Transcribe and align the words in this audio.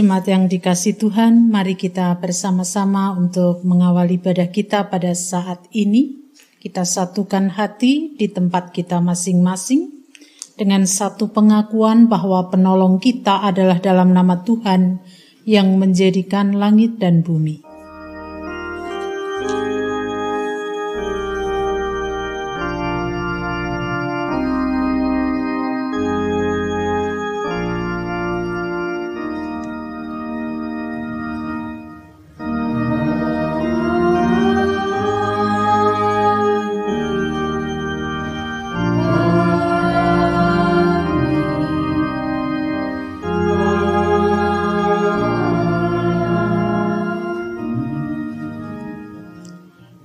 Jemaat 0.00 0.32
yang 0.32 0.48
dikasih 0.48 0.96
Tuhan, 0.96 1.52
mari 1.52 1.76
kita 1.76 2.16
bersama-sama 2.24 3.12
untuk 3.20 3.60
mengawal 3.68 4.08
ibadah 4.08 4.48
kita 4.48 4.88
pada 4.88 5.12
saat 5.12 5.68
ini. 5.76 6.24
Kita 6.56 6.88
satukan 6.88 7.52
hati 7.52 8.16
di 8.16 8.32
tempat 8.32 8.72
kita 8.72 8.96
masing-masing 9.04 9.92
dengan 10.56 10.88
satu 10.88 11.28
pengakuan 11.36 12.08
bahwa 12.08 12.48
penolong 12.48 12.96
kita 12.96 13.44
adalah 13.44 13.76
dalam 13.76 14.16
nama 14.16 14.40
Tuhan 14.40 15.04
yang 15.44 15.76
menjadikan 15.76 16.56
langit 16.56 16.96
dan 16.96 17.20
bumi. 17.20 17.69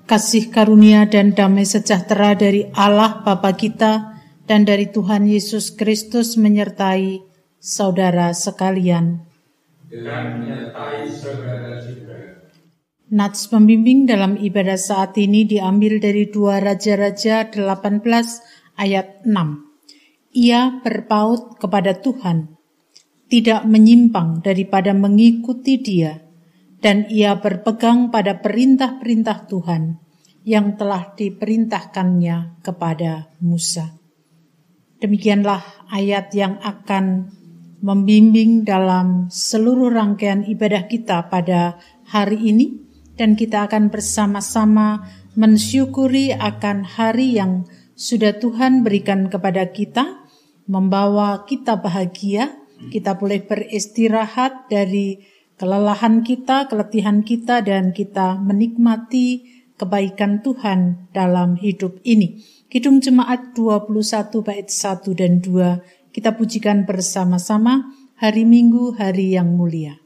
Kasih 0.05 0.53
karunia 0.53 1.09
dan 1.09 1.33
damai 1.33 1.65
sejahtera 1.65 2.37
dari 2.37 2.69
Allah 2.77 3.25
Bapa 3.25 3.57
kita 3.57 4.15
dan 4.45 4.61
dari 4.63 4.93
Tuhan 4.93 5.25
Yesus 5.25 5.73
Kristus 5.73 6.37
menyertai 6.37 7.25
saudara 7.57 8.29
sekalian. 8.37 9.25
Dan 9.89 10.41
menyertai 10.41 11.09
saudara 11.09 11.81
juga. 11.81 12.45
Nats 13.05 13.45
pembimbing 13.49 14.09
dalam 14.09 14.33
ibadah 14.33 14.81
saat 14.81 15.13
ini 15.21 15.45
diambil 15.45 16.01
dari 16.01 16.25
dua 16.25 16.57
Raja-Raja 16.57 17.53
18 17.53 18.01
ayat 18.81 19.21
6. 19.21 19.29
Ia 20.35 20.81
berpaut 20.81 21.61
kepada 21.61 22.01
Tuhan, 22.01 22.57
tidak 23.29 23.61
menyimpang 23.69 24.41
daripada 24.41 24.91
mengikuti 24.97 25.77
dia, 25.77 26.24
dan 26.85 27.09
ia 27.09 27.33
berpegang 27.41 28.13
pada 28.13 28.45
perintah-perintah 28.45 29.49
Tuhan 29.49 29.97
yang 30.45 30.77
telah 30.77 31.17
diperintahkannya 31.17 32.61
kepada 32.61 33.33
Musa. 33.41 33.97
Demikianlah 35.01 35.89
ayat 35.89 36.29
yang 36.37 36.61
akan 36.61 37.33
membimbing 37.81 38.61
dalam 38.61 39.33
seluruh 39.33 39.89
rangkaian 39.89 40.45
ibadah 40.45 40.85
kita 40.85 41.25
pada 41.25 41.81
hari 42.05 42.53
ini 42.53 42.85
dan 43.17 43.33
kita 43.33 43.65
akan 43.65 43.89
bersama-sama 43.89 45.09
mensyukuri 45.33 46.37
akan 46.37 46.85
hari 46.85 47.33
yang 47.33 47.65
sudah 47.97 48.37
Tuhan 48.37 48.85
berikan 48.85 49.33
kepada 49.33 49.73
kita, 49.73 50.21
membawa 50.69 51.49
kita 51.49 51.81
bahagia, 51.81 52.53
kita 52.93 53.17
boleh 53.17 53.41
beristirahat 53.41 54.69
dari 54.69 55.33
kelelahan 55.55 56.21
kita, 56.21 56.67
keletihan 56.67 57.23
kita, 57.23 57.63
dan 57.63 57.91
kita 57.95 58.39
menikmati 58.39 59.55
kebaikan 59.75 60.39
Tuhan 60.39 61.11
dalam 61.11 61.59
hidup 61.59 61.99
ini. 62.07 62.43
Kidung 62.71 63.03
Jemaat 63.03 63.55
21 63.55 63.91
bait 64.43 64.67
1 64.67 65.15
dan 65.15 65.39
2 65.43 66.15
kita 66.15 66.31
pujikan 66.31 66.87
bersama-sama 66.87 67.91
hari 68.15 68.47
Minggu 68.47 68.95
hari 68.95 69.35
yang 69.35 69.51
mulia. 69.51 70.04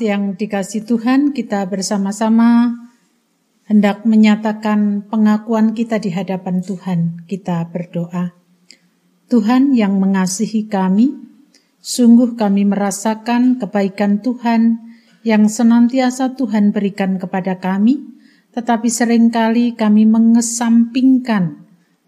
Yang 0.00 0.40
dikasih 0.40 0.88
Tuhan, 0.88 1.36
kita 1.36 1.68
bersama-sama 1.68 2.72
hendak 3.68 4.08
menyatakan 4.08 5.04
pengakuan 5.12 5.76
kita 5.76 6.00
di 6.00 6.08
hadapan 6.08 6.64
Tuhan. 6.64 7.28
Kita 7.28 7.68
berdoa. 7.68 8.32
Tuhan 9.28 9.76
yang 9.76 10.00
mengasihi 10.00 10.72
kami, 10.72 11.20
sungguh 11.84 12.32
kami 12.32 12.64
merasakan 12.64 13.60
kebaikan 13.60 14.24
Tuhan 14.24 14.88
yang 15.20 15.52
senantiasa 15.52 16.32
Tuhan 16.32 16.72
berikan 16.72 17.20
kepada 17.20 17.60
kami, 17.60 18.00
tetapi 18.56 18.88
sering 18.88 19.28
kali 19.28 19.76
kami 19.76 20.08
mengesampingkan 20.08 21.60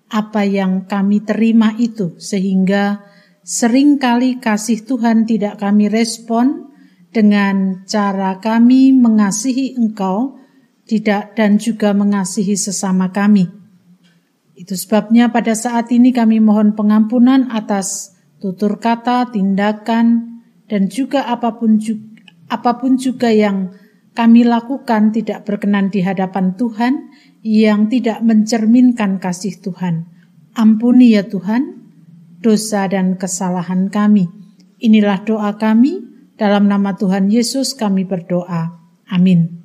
apa 0.09 0.49
yang 0.49 0.89
kami 0.89 1.21
terima 1.21 1.77
itu, 1.77 2.17
sehingga 2.17 3.05
sering 3.45 4.01
kali 4.01 4.41
kasih 4.41 4.81
Tuhan 4.81 5.29
tidak 5.29 5.61
kami 5.61 5.93
respon, 5.93 6.72
dengan 7.13 7.85
cara 7.85 8.41
kami 8.41 8.97
mengasihi 8.97 9.77
Engkau 9.77 10.41
tidak 10.89 11.37
dan 11.39 11.61
juga 11.61 11.93
mengasihi 11.93 12.57
sesama 12.57 13.13
kami. 13.13 13.47
Itu 14.57 14.75
sebabnya 14.75 15.29
pada 15.29 15.53
saat 15.53 15.93
ini 15.93 16.11
kami 16.11 16.41
mohon 16.41 16.73
pengampunan 16.73 17.53
atas 17.53 18.17
tutur 18.41 18.81
kata, 18.81 19.31
tindakan, 19.31 20.41
dan 20.67 20.89
juga 20.89 21.29
apa 21.29 21.57
pun 21.61 21.79
juga, 21.79 22.25
apa 22.49 22.81
pun 22.81 22.97
juga 22.97 23.29
yang 23.33 23.73
kami 24.13 24.45
lakukan 24.45 25.13
tidak 25.13 25.49
berkenan 25.49 25.89
di 25.89 26.05
hadapan 26.05 26.53
Tuhan, 26.57 27.09
yang 27.41 27.89
tidak 27.89 28.21
mencerminkan 28.21 29.17
kasih 29.21 29.57
Tuhan. 29.61 30.09
Ampuni 30.53 31.17
ya 31.17 31.25
Tuhan, 31.25 31.81
dosa 32.45 32.85
dan 32.93 33.17
kesalahan 33.17 33.89
kami. 33.89 34.29
Inilah 34.83 35.25
doa 35.25 35.57
kami 35.57 36.12
dalam 36.43 36.67
nama 36.67 36.99
Tuhan 36.99 37.31
Yesus 37.31 37.79
kami 37.79 38.03
berdoa. 38.03 38.75
Amin. 39.07 39.63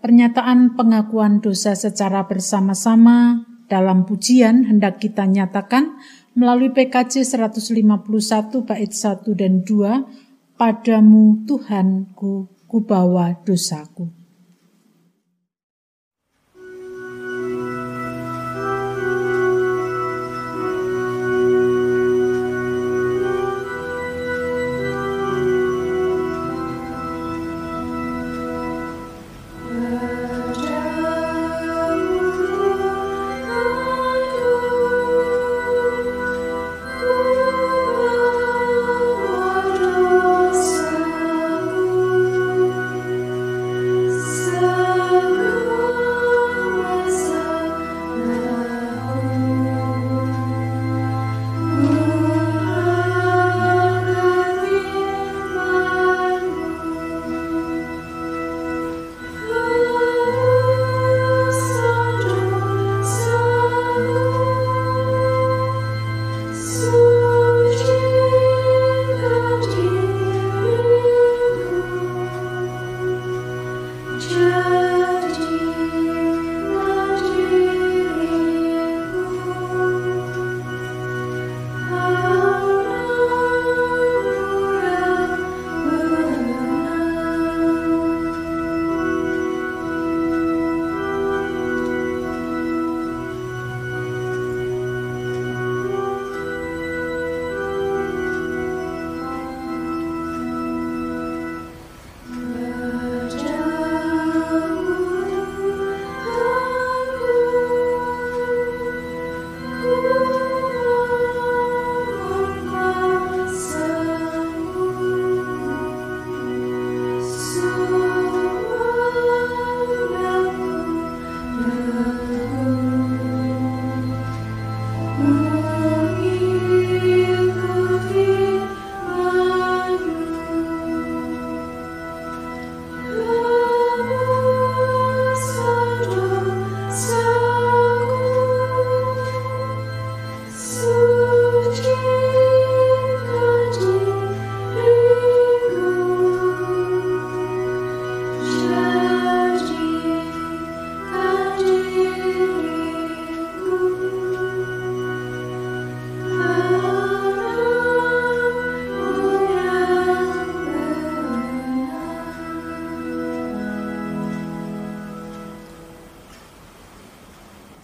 Pernyataan 0.00 0.72
pengakuan 0.72 1.44
dosa 1.44 1.76
secara 1.76 2.24
bersama-sama 2.24 3.44
dalam 3.68 4.08
pujian 4.08 4.64
hendak 4.64 5.04
kita 5.04 5.28
nyatakan 5.28 6.00
melalui 6.32 6.72
PKJ 6.72 7.28
151 7.28 8.64
bait 8.64 8.88
1 8.88 9.28
dan 9.36 9.60
2 9.68 10.56
Padamu 10.56 11.44
Tuhanku 11.44 12.48
kubawa 12.64 13.36
dosaku. 13.44 14.17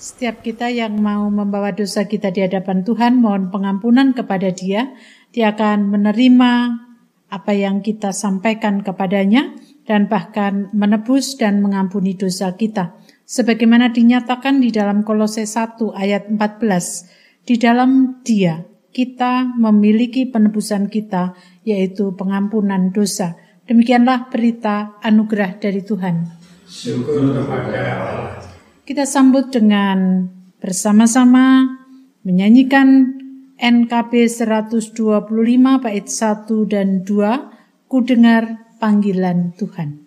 Setiap 0.05 0.45
kita 0.45 0.69
yang 0.69 1.01
mau 1.01 1.33
membawa 1.33 1.73
dosa 1.73 2.05
kita 2.05 2.29
di 2.29 2.45
hadapan 2.45 2.85
Tuhan, 2.85 3.25
mohon 3.25 3.49
pengampunan 3.49 4.13
kepada 4.13 4.53
Dia. 4.53 4.93
Dia 5.33 5.57
akan 5.57 5.97
menerima 5.97 6.53
apa 7.33 7.53
yang 7.57 7.81
kita 7.81 8.13
sampaikan 8.13 8.85
kepadanya 8.85 9.57
dan 9.89 10.05
bahkan 10.13 10.69
menebus 10.77 11.41
dan 11.41 11.65
mengampuni 11.65 12.13
dosa 12.21 12.53
kita. 12.53 12.93
Sebagaimana 13.25 13.97
dinyatakan 13.97 14.61
di 14.61 14.69
dalam 14.69 15.09
Kolose 15.09 15.49
1 15.49 15.81
ayat 15.97 16.29
14, 16.29 17.49
di 17.49 17.57
dalam 17.57 18.21
Dia 18.21 18.61
kita 18.93 19.57
memiliki 19.57 20.29
penebusan 20.29 20.93
kita, 20.93 21.33
yaitu 21.65 22.13
pengampunan 22.13 22.93
dosa. 22.93 23.41
Demikianlah 23.65 24.29
berita 24.29 25.01
anugerah 25.01 25.57
dari 25.57 25.81
Tuhan. 25.81 26.29
Syukur 26.69 27.33
kepada 27.41 27.81
Allah. 27.81 28.44
Kita 28.85 29.09
sambut 29.09 29.49
dengan 29.49 30.29
bersama-sama 30.61 31.65
menyanyikan 32.21 33.17
NKB 33.57 34.29
125 34.29 35.25
bait 35.81 36.05
1 36.05 36.69
dan 36.69 37.01
2 37.01 37.89
Ku 37.89 38.05
dengar 38.05 38.77
panggilan 38.77 39.57
Tuhan. 39.57 40.04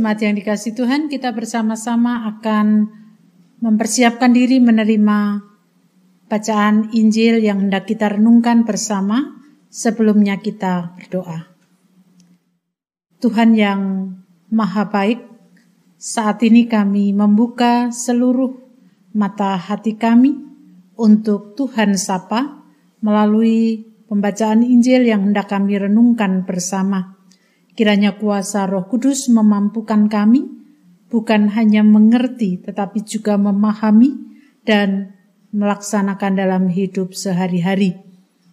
Jemaat 0.00 0.24
yang 0.24 0.32
dikasih 0.32 0.72
Tuhan, 0.80 1.12
kita 1.12 1.28
bersama-sama 1.36 2.24
akan 2.24 2.88
mempersiapkan 3.60 4.32
diri 4.32 4.56
menerima 4.56 5.44
bacaan 6.24 6.88
Injil 6.96 7.44
yang 7.44 7.68
hendak 7.68 7.84
kita 7.84 8.16
renungkan 8.16 8.64
bersama. 8.64 9.44
Sebelumnya 9.68 10.40
kita 10.40 10.96
berdoa. 10.96 11.52
Tuhan 13.20 13.52
yang 13.52 13.80
Maha 14.48 14.88
Baik, 14.88 15.20
saat 16.00 16.40
ini 16.48 16.64
kami 16.64 17.12
membuka 17.12 17.92
seluruh 17.92 18.56
mata 19.12 19.60
hati 19.60 20.00
kami 20.00 20.32
untuk 20.96 21.60
Tuhan 21.60 22.00
sapa 22.00 22.64
melalui 23.04 23.84
pembacaan 24.08 24.64
Injil 24.64 25.04
yang 25.04 25.28
hendak 25.28 25.52
kami 25.52 25.76
renungkan 25.76 26.48
bersama. 26.48 27.19
Kiranya 27.80 28.20
kuasa 28.20 28.68
Roh 28.68 28.84
Kudus 28.92 29.32
memampukan 29.32 30.04
kami 30.12 30.44
bukan 31.08 31.48
hanya 31.56 31.80
mengerti 31.80 32.60
tetapi 32.60 33.00
juga 33.08 33.40
memahami 33.40 34.20
dan 34.68 35.16
melaksanakan 35.56 36.36
dalam 36.36 36.68
hidup 36.68 37.16
sehari-hari. 37.16 37.96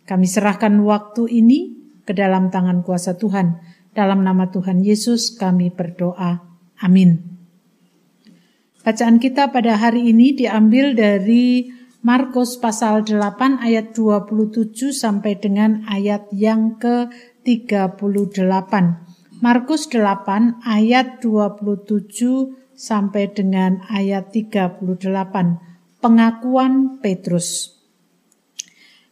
Kami 0.07 0.23
serahkan 0.23 0.79
waktu 0.79 1.43
ini 1.43 1.75
ke 2.07 2.15
dalam 2.15 2.55
tangan 2.55 2.87
kuasa 2.87 3.19
Tuhan. 3.19 3.59
Dalam 3.91 4.23
nama 4.23 4.47
Tuhan 4.47 4.79
Yesus 4.79 5.35
kami 5.35 5.75
berdoa. 5.75 6.47
Amin. 6.79 7.19
Bacaan 8.87 9.19
kita 9.19 9.51
pada 9.51 9.75
hari 9.75 10.07
ini 10.07 10.39
diambil 10.39 10.95
dari 10.95 11.67
Markus 11.99 12.55
pasal 12.55 13.03
8 13.03 13.59
ayat 13.59 13.91
27 13.91 14.95
sampai 14.95 15.35
dengan 15.35 15.83
ayat 15.91 16.31
yang 16.31 16.79
ke-38. 16.79 19.06
Markus 19.37 19.85
8 19.85 20.65
ayat 20.65 21.21
27 21.21 22.73
sampai 22.73 23.29
dengan 23.29 23.85
ayat 23.85 24.33
38. 24.33 24.81
Pengakuan 26.01 26.97
Petrus. 27.05 27.77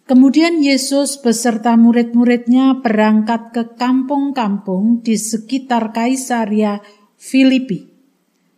Kemudian 0.10 0.66
Yesus 0.66 1.22
beserta 1.22 1.78
murid-muridnya 1.78 2.82
berangkat 2.82 3.54
ke 3.54 3.64
kampung-kampung 3.78 5.06
di 5.06 5.14
sekitar 5.14 5.94
Kaisaria 5.94 6.82
Filipi. 7.22 7.86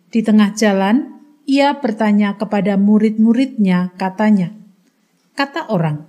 Di 0.07 0.23
tengah 0.23 0.55
jalan, 0.55 1.19
ia 1.43 1.83
bertanya 1.83 2.39
kepada 2.39 2.79
murid-muridnya, 2.79 3.91
katanya, 3.99 4.55
Kata 5.35 5.67
orang, 5.67 6.07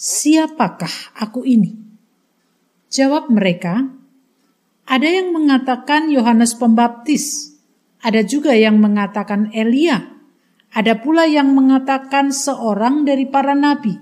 siapakah 0.00 1.12
aku 1.12 1.44
ini? 1.44 1.76
Jawab 2.88 3.28
mereka, 3.28 3.97
ada 4.88 5.04
yang 5.04 5.36
mengatakan 5.36 6.08
Yohanes 6.08 6.56
Pembaptis, 6.56 7.52
ada 8.00 8.24
juga 8.24 8.56
yang 8.56 8.80
mengatakan 8.80 9.52
Elia, 9.52 10.16
ada 10.72 10.96
pula 10.96 11.28
yang 11.28 11.52
mengatakan 11.52 12.32
seorang 12.32 13.04
dari 13.04 13.28
para 13.28 13.52
nabi. 13.52 13.92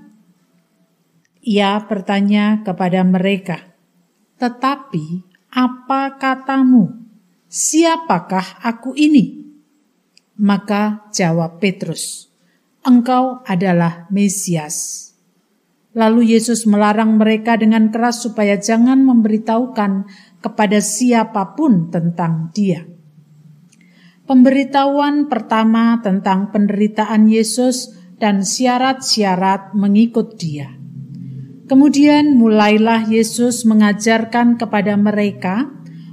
Ia 1.42 1.82
bertanya 1.90 2.62
kepada 2.62 3.02
mereka, 3.02 3.66
"Tetapi 4.38 5.26
apa 5.50 6.14
katamu? 6.22 7.02
Siapakah 7.50 8.62
aku 8.62 8.94
ini?" 8.94 9.42
Maka 10.38 11.10
jawab 11.10 11.58
Petrus, 11.58 12.30
"Engkau 12.86 13.42
adalah 13.42 14.06
Mesias." 14.14 15.06
Lalu 15.96 16.36
Yesus 16.36 16.68
melarang 16.68 17.16
mereka 17.16 17.56
dengan 17.56 17.88
keras 17.88 18.20
supaya 18.20 18.60
jangan 18.60 19.00
memberitahukan 19.00 20.04
kepada 20.46 20.78
siapa 20.78 21.58
pun 21.58 21.90
tentang 21.90 22.54
Dia. 22.54 22.86
Pemberitahuan 24.30 25.26
pertama 25.26 25.98
tentang 26.06 26.54
penderitaan 26.54 27.26
Yesus 27.26 27.98
dan 28.22 28.46
syarat-syarat 28.46 29.74
mengikut 29.74 30.38
Dia. 30.38 30.70
Kemudian 31.66 32.38
mulailah 32.38 33.10
Yesus 33.10 33.66
mengajarkan 33.66 34.54
kepada 34.54 34.94
mereka 34.94 35.66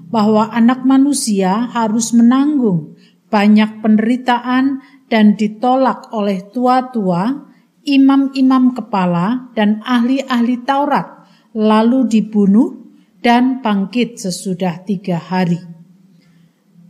bahwa 0.10 0.50
Anak 0.50 0.82
Manusia 0.82 1.70
harus 1.70 2.10
menanggung 2.10 2.98
banyak 3.30 3.82
penderitaan 3.82 4.82
dan 5.10 5.34
ditolak 5.34 6.10
oleh 6.14 6.42
tua-tua 6.54 7.50
imam-imam 7.82 8.78
kepala 8.78 9.50
dan 9.58 9.82
ahli-ahli 9.82 10.62
Taurat, 10.62 11.26
lalu 11.58 12.06
dibunuh 12.06 12.83
dan 13.24 13.64
bangkit 13.64 14.20
sesudah 14.20 14.84
tiga 14.84 15.18
hari. 15.18 15.58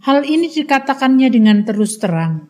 Hal 0.04 0.26
ini 0.26 0.50
dikatakannya 0.50 1.30
dengan 1.30 1.64
terus 1.64 2.02
terang, 2.02 2.50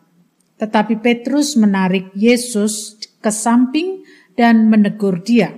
tetapi 0.58 0.98
Petrus 0.98 1.54
menarik 1.54 2.10
Yesus 2.16 2.98
ke 3.20 3.30
samping 3.30 4.02
dan 4.34 4.66
menegur 4.66 5.22
dia. 5.22 5.54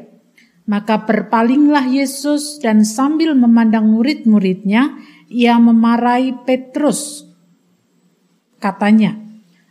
Maka 0.66 1.06
berpalinglah 1.06 1.86
Yesus 1.86 2.58
dan 2.58 2.82
sambil 2.82 3.38
memandang 3.38 3.86
murid-muridnya, 3.86 4.98
ia 5.30 5.56
memarahi 5.62 6.42
Petrus. 6.42 7.22
Katanya, 8.58 9.14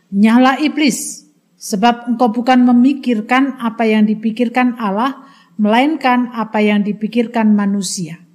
nyala 0.08 0.56
iblis, 0.56 1.26
Sebab 1.56 2.12
engkau 2.12 2.30
bukan 2.30 2.68
memikirkan 2.68 3.56
apa 3.56 3.88
yang 3.88 4.04
dipikirkan 4.04 4.76
Allah, 4.76 5.24
melainkan 5.56 6.28
apa 6.36 6.60
yang 6.60 6.84
dipikirkan 6.84 7.56
manusia. 7.56 8.25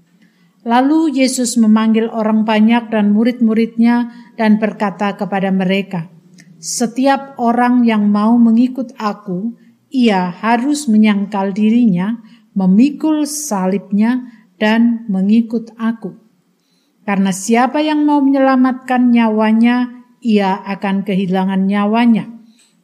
Lalu 0.61 1.17
Yesus 1.17 1.57
memanggil 1.57 2.05
orang 2.13 2.45
banyak 2.45 2.93
dan 2.93 3.17
murid-muridnya 3.17 4.13
dan 4.37 4.61
berkata 4.61 5.17
kepada 5.17 5.49
mereka, 5.49 6.13
Setiap 6.61 7.41
orang 7.41 7.81
yang 7.81 8.05
mau 8.13 8.37
mengikut 8.37 8.93
aku, 9.01 9.57
ia 9.89 10.29
harus 10.29 10.85
menyangkal 10.85 11.57
dirinya, 11.57 12.21
memikul 12.53 13.25
salibnya, 13.25 14.29
dan 14.61 15.09
mengikut 15.09 15.73
aku. 15.81 16.21
Karena 17.01 17.33
siapa 17.33 17.81
yang 17.81 18.05
mau 18.05 18.21
menyelamatkan 18.21 19.09
nyawanya, 19.09 20.05
ia 20.21 20.61
akan 20.61 21.01
kehilangan 21.01 21.65
nyawanya. 21.65 22.29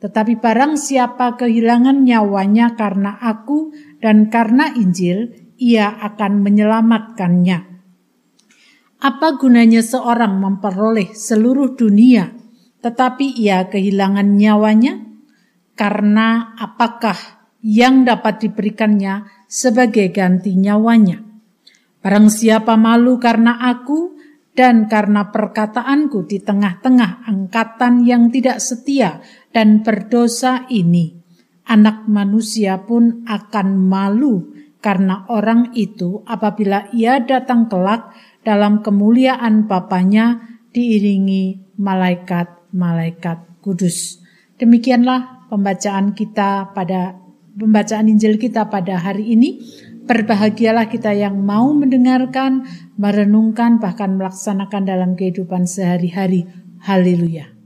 Tetapi 0.02 0.42
barang 0.42 0.74
siapa 0.78 1.38
kehilangan 1.38 2.02
nyawanya 2.02 2.74
karena 2.74 3.22
aku 3.22 3.74
dan 4.02 4.34
karena 4.34 4.74
Injil, 4.74 5.47
ia 5.58 5.90
akan 5.90 6.46
menyelamatkannya. 6.46 7.60
Apa 8.98 9.38
gunanya 9.38 9.86
seorang 9.86 10.42
memperoleh 10.42 11.14
seluruh 11.14 11.78
dunia, 11.78 12.34
tetapi 12.82 13.38
ia 13.38 13.70
kehilangan 13.70 14.26
nyawanya? 14.38 15.06
Karena 15.78 16.58
apakah 16.58 17.18
yang 17.62 18.02
dapat 18.02 18.50
diberikannya 18.50 19.46
sebagai 19.46 20.10
ganti 20.10 20.58
nyawanya? 20.58 21.22
Barang 22.02 22.34
siapa 22.34 22.74
malu 22.74 23.22
karena 23.22 23.62
aku 23.62 24.18
dan 24.58 24.90
karena 24.90 25.30
perkataanku 25.30 26.26
di 26.26 26.42
tengah-tengah 26.42 27.30
angkatan 27.30 28.02
yang 28.02 28.34
tidak 28.34 28.58
setia 28.58 29.22
dan 29.54 29.86
berdosa 29.86 30.66
ini, 30.74 31.14
anak 31.70 32.10
manusia 32.10 32.82
pun 32.82 33.22
akan 33.30 33.78
malu 33.78 34.57
karena 34.80 35.26
orang 35.28 35.74
itu 35.74 36.22
apabila 36.30 36.90
ia 36.94 37.18
datang 37.22 37.66
kelak 37.66 38.14
dalam 38.46 38.86
kemuliaan 38.86 39.66
Bapaknya 39.66 40.40
diiringi 40.72 41.76
malaikat-malaikat 41.82 43.62
kudus. 43.62 44.22
Demikianlah 44.58 45.50
pembacaan 45.50 46.14
kita 46.14 46.72
pada 46.72 47.18
pembacaan 47.58 48.08
Injil 48.08 48.38
kita 48.38 48.70
pada 48.70 49.02
hari 49.02 49.34
ini. 49.34 49.60
Berbahagialah 50.08 50.88
kita 50.88 51.12
yang 51.12 51.44
mau 51.44 51.76
mendengarkan, 51.76 52.64
merenungkan, 52.96 53.84
bahkan 53.84 54.16
melaksanakan 54.16 54.88
dalam 54.88 55.20
kehidupan 55.20 55.68
sehari-hari. 55.68 56.48
Haleluya! 56.80 57.57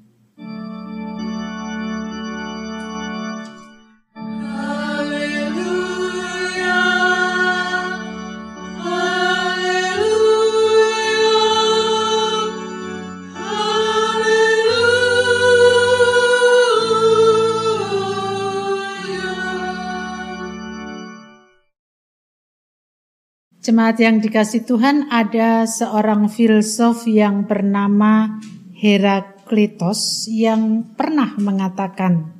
Jemaat 23.72 24.04
yang 24.04 24.20
dikasih 24.20 24.68
Tuhan, 24.68 25.08
ada 25.08 25.64
seorang 25.64 26.28
filsuf 26.28 27.08
yang 27.08 27.48
bernama 27.48 28.36
Heraklitos 28.76 30.28
yang 30.28 30.92
pernah 30.92 31.40
mengatakan, 31.40 32.36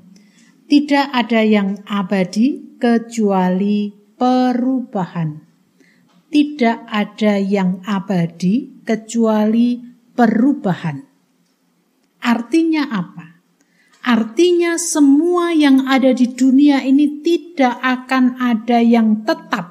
"Tidak 0.68 1.08
ada 1.08 1.40
yang 1.40 1.88
abadi 1.88 2.76
kecuali 2.76 3.96
perubahan. 4.20 5.40
Tidak 6.28 6.92
ada 6.92 7.40
yang 7.40 7.80
abadi 7.88 8.84
kecuali 8.84 9.80
perubahan. 10.12 11.00
Artinya 12.28 12.92
apa? 12.92 13.40
Artinya 14.04 14.76
semua 14.76 15.56
yang 15.56 15.88
ada 15.88 16.12
di 16.12 16.28
dunia 16.28 16.84
ini 16.84 17.24
tidak 17.24 17.80
akan 17.80 18.36
ada 18.36 18.84
yang 18.84 19.24
tetap. 19.24 19.71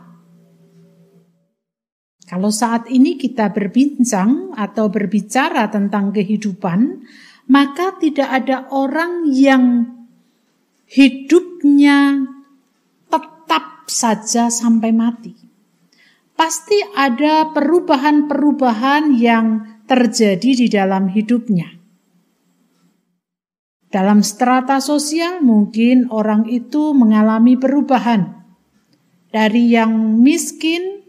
Kalau 2.30 2.54
saat 2.54 2.86
ini 2.86 3.18
kita 3.18 3.50
berbincang 3.50 4.54
atau 4.54 4.86
berbicara 4.86 5.66
tentang 5.66 6.14
kehidupan, 6.14 7.02
maka 7.50 7.98
tidak 7.98 8.30
ada 8.30 8.70
orang 8.70 9.26
yang 9.34 9.90
hidupnya 10.86 12.22
tetap 13.10 13.90
saja 13.90 14.46
sampai 14.46 14.94
mati. 14.94 15.34
Pasti 16.38 16.78
ada 16.94 17.50
perubahan-perubahan 17.50 19.10
yang 19.18 19.66
terjadi 19.90 20.50
di 20.54 20.66
dalam 20.70 21.10
hidupnya. 21.10 21.66
Dalam 23.90 24.22
strata 24.22 24.78
sosial 24.78 25.42
mungkin 25.42 26.06
orang 26.14 26.46
itu 26.46 26.94
mengalami 26.94 27.58
perubahan 27.58 28.38
dari 29.34 29.74
yang 29.74 30.22
miskin 30.22 30.99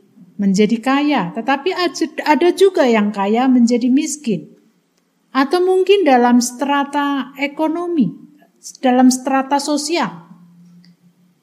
menjadi 0.41 0.82
kaya, 0.82 1.30
tetapi 1.38 1.69
ada 2.25 2.49
juga 2.58 2.89
yang 2.89 3.13
kaya 3.13 3.45
menjadi 3.45 3.93
miskin. 3.93 4.49
Atau 5.30 5.62
mungkin 5.62 6.01
dalam 6.01 6.41
strata 6.41 7.38
ekonomi, 7.38 8.10
dalam 8.82 9.13
strata 9.13 9.62
sosial. 9.62 10.10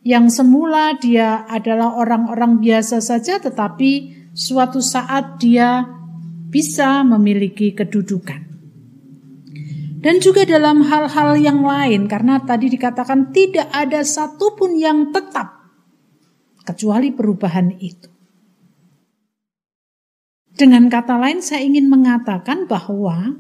Yang 0.03 0.43
semula 0.43 0.99
dia 0.99 1.47
adalah 1.47 1.95
orang-orang 1.95 2.59
biasa 2.59 2.99
saja 2.99 3.39
tetapi 3.39 4.19
suatu 4.35 4.83
saat 4.83 5.39
dia 5.39 5.87
bisa 6.51 7.07
memiliki 7.07 7.71
kedudukan. 7.79 8.51
Dan 9.99 10.23
juga 10.23 10.47
dalam 10.47 10.87
hal-hal 10.87 11.39
yang 11.43 11.63
lain, 11.67 12.07
karena 12.07 12.39
tadi 12.39 12.71
dikatakan 12.71 13.35
tidak 13.35 13.67
ada 13.75 14.07
satupun 14.07 14.79
yang 14.79 15.11
tetap, 15.11 15.59
kecuali 16.63 17.11
perubahan 17.11 17.75
itu. 17.83 18.18
Dengan 20.59 20.91
kata 20.91 21.15
lain, 21.23 21.39
saya 21.39 21.63
ingin 21.63 21.87
mengatakan 21.87 22.67
bahwa 22.67 23.39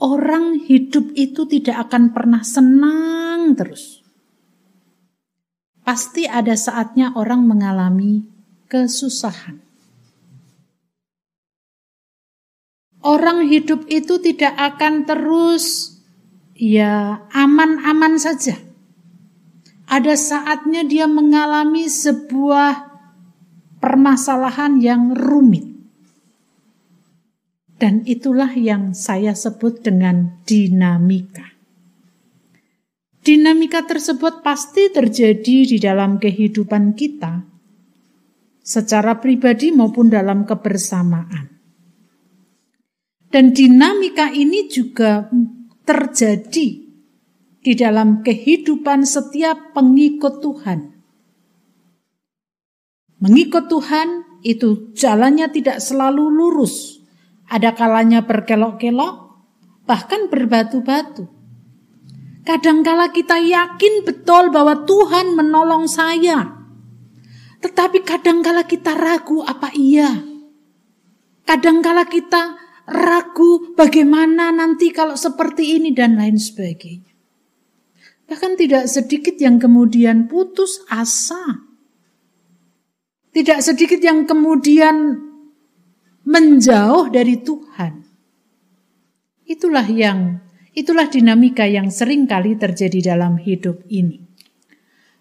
orang 0.00 0.56
hidup 0.64 1.12
itu 1.12 1.44
tidak 1.44 1.84
akan 1.84 2.16
pernah 2.16 2.40
senang 2.40 3.52
terus. 3.52 4.00
Pasti 5.84 6.24
ada 6.24 6.56
saatnya 6.56 7.12
orang 7.12 7.44
mengalami 7.44 8.24
kesusahan. 8.72 9.60
Orang 13.04 13.52
hidup 13.52 13.84
itu 13.92 14.16
tidak 14.16 14.56
akan 14.56 15.04
terus 15.04 15.92
ya 16.56 17.28
aman-aman 17.36 18.16
saja. 18.16 18.69
Ada 19.90 20.14
saatnya 20.14 20.86
dia 20.86 21.10
mengalami 21.10 21.90
sebuah 21.90 22.86
permasalahan 23.82 24.78
yang 24.78 25.10
rumit. 25.18 25.66
Dan 27.74 28.06
itulah 28.06 28.54
yang 28.54 28.94
saya 28.94 29.34
sebut 29.34 29.82
dengan 29.82 30.44
dinamika. 30.46 31.48
Dinamika 33.20 33.82
tersebut 33.82 34.46
pasti 34.46 34.94
terjadi 34.94 35.56
di 35.66 35.76
dalam 35.82 36.22
kehidupan 36.22 36.94
kita, 36.94 37.42
secara 38.62 39.18
pribadi 39.18 39.74
maupun 39.74 40.06
dalam 40.06 40.46
kebersamaan. 40.46 41.50
Dan 43.26 43.50
dinamika 43.50 44.30
ini 44.30 44.70
juga 44.70 45.26
terjadi 45.82 46.89
di 47.60 47.76
dalam 47.76 48.24
kehidupan 48.24 49.04
setiap 49.04 49.76
pengikut 49.76 50.40
Tuhan. 50.40 50.80
Mengikut 53.20 53.68
Tuhan 53.68 54.40
itu 54.40 54.96
jalannya 54.96 55.52
tidak 55.52 55.84
selalu 55.84 56.24
lurus. 56.32 57.04
Ada 57.50 57.76
kalanya 57.76 58.24
berkelok-kelok, 58.24 59.14
bahkan 59.84 60.32
berbatu-batu. 60.32 61.28
Kadangkala 62.40 63.12
kita 63.12 63.36
yakin 63.36 64.08
betul 64.08 64.48
bahwa 64.48 64.88
Tuhan 64.88 65.36
menolong 65.36 65.84
saya. 65.84 66.64
Tetapi 67.60 68.00
kadangkala 68.00 68.64
kita 68.64 68.96
ragu 68.96 69.44
apa 69.44 69.68
iya. 69.76 70.24
Kadangkala 71.44 72.08
kita 72.08 72.56
ragu 72.88 73.76
bagaimana 73.76 74.48
nanti 74.48 74.88
kalau 74.88 75.12
seperti 75.20 75.76
ini 75.76 75.92
dan 75.92 76.16
lain 76.16 76.40
sebagainya. 76.40 77.09
Bahkan 78.30 78.54
tidak 78.54 78.86
sedikit 78.86 79.34
yang 79.42 79.58
kemudian 79.58 80.30
putus 80.30 80.86
asa. 80.86 81.66
Tidak 83.34 83.58
sedikit 83.58 83.98
yang 83.98 84.22
kemudian 84.22 85.18
menjauh 86.22 87.10
dari 87.10 87.42
Tuhan. 87.42 88.06
Itulah 89.50 89.86
yang 89.90 90.38
itulah 90.70 91.10
dinamika 91.10 91.66
yang 91.66 91.90
sering 91.90 92.30
kali 92.30 92.54
terjadi 92.54 93.14
dalam 93.14 93.34
hidup 93.42 93.82
ini. 93.90 94.22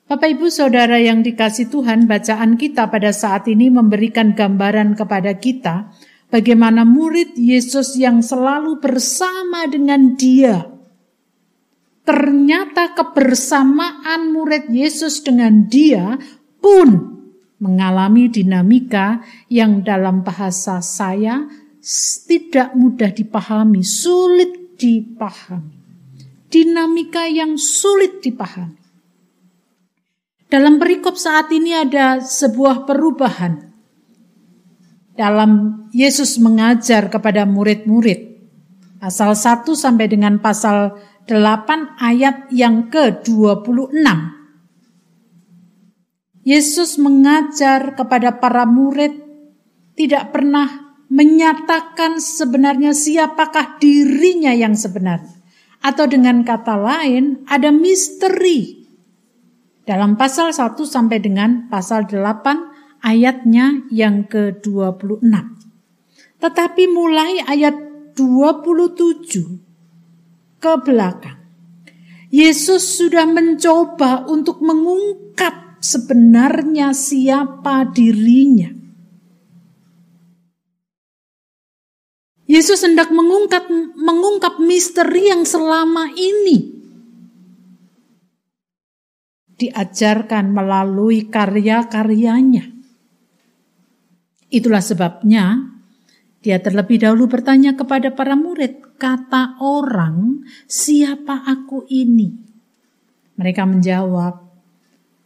Bapak 0.06 0.30
Ibu 0.38 0.50
Saudara 0.54 1.02
yang 1.02 1.26
dikasih 1.26 1.70
Tuhan, 1.70 2.06
bacaan 2.06 2.58
kita 2.58 2.90
pada 2.94 3.10
saat 3.10 3.50
ini 3.50 3.74
memberikan 3.74 4.38
gambaran 4.38 4.94
kepada 4.94 5.38
kita 5.38 5.90
Bagaimana 6.30 6.86
murid 6.86 7.34
Yesus 7.34 7.98
yang 7.98 8.22
selalu 8.22 8.78
bersama 8.78 9.66
dengan 9.66 10.14
Dia. 10.14 10.62
Ternyata 12.10 12.98
kebersamaan 12.98 14.34
murid 14.34 14.74
Yesus 14.74 15.22
dengan 15.22 15.70
Dia 15.70 16.18
pun 16.58 16.90
mengalami 17.62 18.34
dinamika 18.34 19.22
yang 19.46 19.86
dalam 19.86 20.26
bahasa 20.26 20.82
saya 20.82 21.46
tidak 22.26 22.74
mudah 22.74 23.14
dipahami, 23.14 23.86
sulit 23.86 24.74
dipahami. 24.82 25.78
Dinamika 26.50 27.30
yang 27.30 27.62
sulit 27.62 28.26
dipahami. 28.26 28.82
Dalam 30.50 30.82
perikop 30.82 31.14
saat 31.14 31.54
ini 31.54 31.78
ada 31.78 32.26
sebuah 32.26 32.90
perubahan 32.90 33.70
dalam 35.14 35.86
Yesus 35.94 36.42
mengajar 36.42 37.06
kepada 37.14 37.46
murid-murid. 37.46 38.34
Pasal 38.98 39.38
1 39.38 39.62
sampai 39.78 40.10
dengan 40.10 40.42
pasal 40.42 40.98
8 41.30 42.02
ayat 42.02 42.50
yang 42.50 42.90
ke-26. 42.90 43.94
Yesus 46.42 46.98
mengajar 46.98 47.94
kepada 47.94 48.42
para 48.42 48.66
murid 48.66 49.14
tidak 49.94 50.34
pernah 50.34 50.98
menyatakan 51.14 52.18
sebenarnya 52.18 52.98
siapakah 52.98 53.78
dirinya 53.78 54.50
yang 54.58 54.74
sebenarnya. 54.74 55.38
Atau 55.86 56.10
dengan 56.10 56.42
kata 56.42 56.74
lain, 56.74 57.46
ada 57.46 57.70
misteri. 57.70 58.90
Dalam 59.86 60.18
pasal 60.18 60.50
1 60.50 60.74
sampai 60.82 61.22
dengan 61.22 61.70
pasal 61.70 62.10
8 62.10 63.06
ayatnya 63.06 63.86
yang 63.94 64.26
ke-26. 64.26 65.22
Tetapi 66.42 66.84
mulai 66.90 67.46
ayat 67.46 67.76
27 68.18 69.69
ke 70.60 70.74
belakang. 70.84 71.40
Yesus 72.30 73.02
sudah 73.02 73.26
mencoba 73.26 74.30
untuk 74.30 74.62
mengungkap 74.62 75.82
sebenarnya 75.82 76.94
siapa 76.94 77.90
dirinya. 77.90 78.70
Yesus 82.50 82.82
hendak 82.82 83.14
mengungkap 83.14 83.70
mengungkap 83.98 84.58
misteri 84.62 85.30
yang 85.30 85.46
selama 85.46 86.10
ini 86.18 86.82
diajarkan 89.60 90.50
melalui 90.50 91.30
karya-karyanya. 91.30 92.74
Itulah 94.50 94.82
sebabnya 94.82 95.78
dia 96.40 96.56
terlebih 96.64 97.04
dahulu 97.04 97.28
bertanya 97.28 97.76
kepada 97.76 98.16
para 98.16 98.40
murid, 98.40 98.96
kata 98.96 99.60
orang, 99.60 100.48
siapa 100.72 101.44
aku 101.44 101.84
ini? 101.92 102.32
Mereka 103.36 103.68
menjawab, 103.68 104.36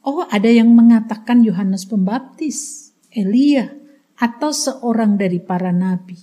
oh 0.10 0.26
ada 0.26 0.50
yang 0.50 0.74
mengatakan 0.74 1.46
Yohanes 1.46 1.86
Pembaptis, 1.86 2.90
Elia, 3.14 3.70
atau 4.18 4.50
seorang 4.50 5.14
dari 5.14 5.38
para 5.38 5.70
nabi. 5.70 6.18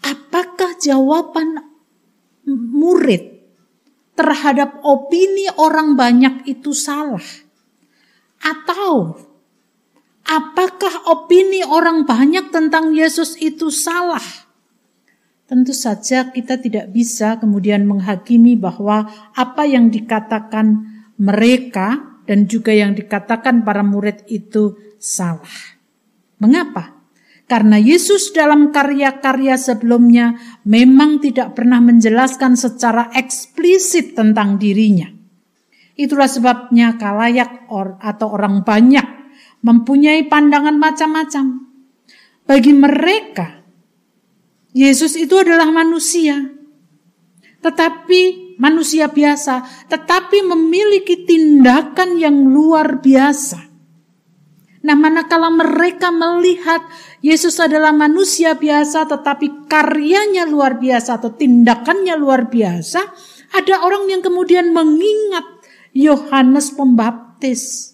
Apakah 0.00 0.80
jawaban 0.80 1.60
murid 2.48 3.44
terhadap 4.16 4.80
opini 4.88 5.52
orang 5.60 6.00
banyak 6.00 6.48
itu 6.48 6.72
salah? 6.72 7.24
Atau 8.40 9.20
Apakah 10.22 11.10
opini 11.10 11.66
orang 11.66 12.06
banyak 12.06 12.54
tentang 12.54 12.94
Yesus 12.94 13.34
itu 13.42 13.68
salah? 13.74 14.22
Tentu 15.50 15.76
saja 15.76 16.32
kita 16.32 16.56
tidak 16.56 16.88
bisa 16.94 17.36
kemudian 17.36 17.84
menghakimi 17.84 18.56
bahwa 18.56 19.04
apa 19.36 19.68
yang 19.68 19.92
dikatakan 19.92 20.88
mereka 21.20 22.18
dan 22.24 22.48
juga 22.48 22.72
yang 22.72 22.96
dikatakan 22.96 23.66
para 23.66 23.84
murid 23.84 24.24
itu 24.32 24.78
salah. 24.96 25.76
Mengapa? 26.40 27.02
Karena 27.50 27.76
Yesus 27.76 28.32
dalam 28.32 28.72
karya-karya 28.72 29.60
sebelumnya 29.60 30.40
memang 30.64 31.20
tidak 31.20 31.52
pernah 31.52 31.84
menjelaskan 31.84 32.56
secara 32.56 33.12
eksplisit 33.12 34.16
tentang 34.16 34.56
dirinya. 34.56 35.12
Itulah 35.92 36.32
sebabnya 36.32 36.96
kalayak 36.96 37.68
or, 37.68 38.00
atau 38.00 38.32
orang 38.32 38.64
banyak 38.64 39.11
mempunyai 39.62 40.26
pandangan 40.26 40.76
macam-macam. 40.76 41.70
Bagi 42.42 42.74
mereka, 42.74 43.62
Yesus 44.74 45.14
itu 45.14 45.38
adalah 45.38 45.70
manusia, 45.70 46.42
tetapi 47.62 48.52
manusia 48.58 49.06
biasa, 49.08 49.86
tetapi 49.86 50.42
memiliki 50.42 51.22
tindakan 51.22 52.18
yang 52.18 52.50
luar 52.50 52.98
biasa. 52.98 53.70
Nah, 54.82 54.98
manakala 54.98 55.46
mereka 55.54 56.10
melihat 56.10 56.82
Yesus 57.22 57.62
adalah 57.62 57.94
manusia 57.94 58.58
biasa, 58.58 59.06
tetapi 59.06 59.70
karyanya 59.70 60.42
luar 60.50 60.82
biasa 60.82 61.22
atau 61.22 61.30
tindakannya 61.30 62.18
luar 62.18 62.50
biasa, 62.50 62.98
ada 63.54 63.74
orang 63.86 64.10
yang 64.10 64.26
kemudian 64.26 64.74
mengingat 64.74 65.46
Yohanes 65.94 66.74
Pembaptis, 66.74 67.91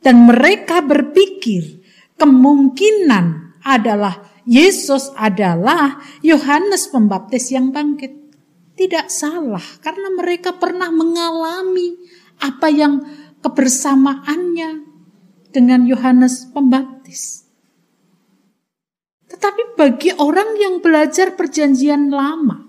dan 0.00 0.24
mereka 0.24 0.80
berpikir 0.80 1.84
kemungkinan 2.16 3.56
adalah 3.64 4.30
Yesus 4.48 5.12
adalah 5.14 6.00
Yohanes 6.24 6.88
Pembaptis 6.88 7.52
yang 7.52 7.70
bangkit. 7.70 8.18
Tidak 8.74 9.12
salah, 9.12 9.62
karena 9.84 10.08
mereka 10.16 10.56
pernah 10.56 10.88
mengalami 10.88 12.00
apa 12.40 12.72
yang 12.72 13.04
kebersamaannya 13.44 14.88
dengan 15.52 15.84
Yohanes 15.84 16.48
Pembaptis. 16.48 17.44
Tetapi 19.28 19.76
bagi 19.76 20.10
orang 20.16 20.56
yang 20.56 20.74
belajar 20.80 21.36
perjanjian 21.36 22.08
lama, 22.08 22.64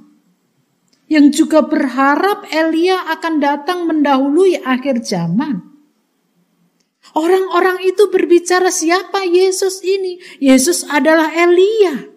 yang 1.08 1.32
juga 1.32 1.63
berharap 1.63 2.44
Elia 2.52 3.08
akan 3.15 3.34
datang 3.39 3.88
mendahului 3.88 4.60
akhir 4.67 5.08
zaman, 5.08 5.70
orang-orang 7.17 7.84
itu 7.88 8.08
berbicara 8.12 8.69
siapa 8.69 9.24
Yesus 9.28 9.84
ini? 9.84 10.19
Yesus 10.39 10.88
adalah 10.88 11.32
Elia. 11.32 12.12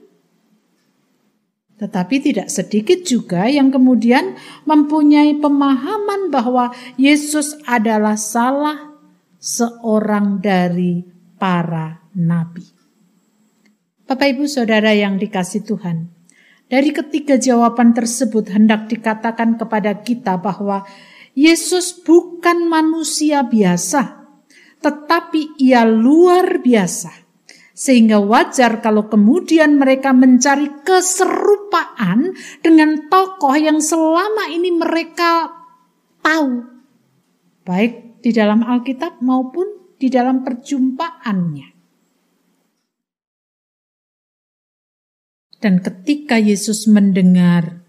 Tetapi 1.75 2.17
tidak 2.23 2.49
sedikit 2.49 3.03
juga 3.03 3.51
yang 3.51 3.69
kemudian 3.75 4.39
mempunyai 4.65 5.37
pemahaman 5.37 6.31
bahwa 6.31 6.71
Yesus 6.95 7.59
adalah 7.67 8.15
salah 8.15 8.95
seorang 9.43 10.41
dari 10.41 11.05
para 11.37 12.01
nabi. 12.17 12.65
Bapak 14.09 14.37
Ibu 14.39 14.49
Saudara 14.49 14.97
yang 14.97 15.21
dikasih 15.21 15.67
Tuhan, 15.67 16.09
dari 16.73 16.97
ketiga 16.97 17.37
jawaban 17.37 17.93
tersebut 17.93 18.49
hendak 18.49 18.89
dikatakan 18.89 19.61
kepada 19.61 20.01
kita 20.01 20.41
bahwa 20.41 20.89
Yesus 21.37 21.93
bukan 22.01 22.65
manusia 22.65 23.45
biasa, 23.45 24.24
tetapi 24.85 25.57
ia 25.57 25.89
luar 25.89 26.61
biasa 26.61 27.25
sehingga 27.75 28.23
wajar 28.23 28.79
kalau 28.85 29.11
kemudian 29.11 29.81
mereka 29.81 30.15
mencari 30.15 30.85
keserupaan 30.87 32.37
dengan 32.63 33.11
tokoh 33.11 33.57
yang 33.59 33.83
selama 33.83 34.47
ini 34.53 34.71
mereka 34.71 35.51
tahu. 36.23 36.63
Baik 37.67 38.23
di 38.23 38.31
dalam 38.31 38.63
Alkitab 38.63 39.19
maupun 39.25 39.97
di 39.99 40.07
dalam 40.07 40.47
perjumpaannya. 40.47 41.69
Dan 45.59 45.81
ketika 45.81 46.37
Yesus 46.37 46.85
mendengar 46.87 47.84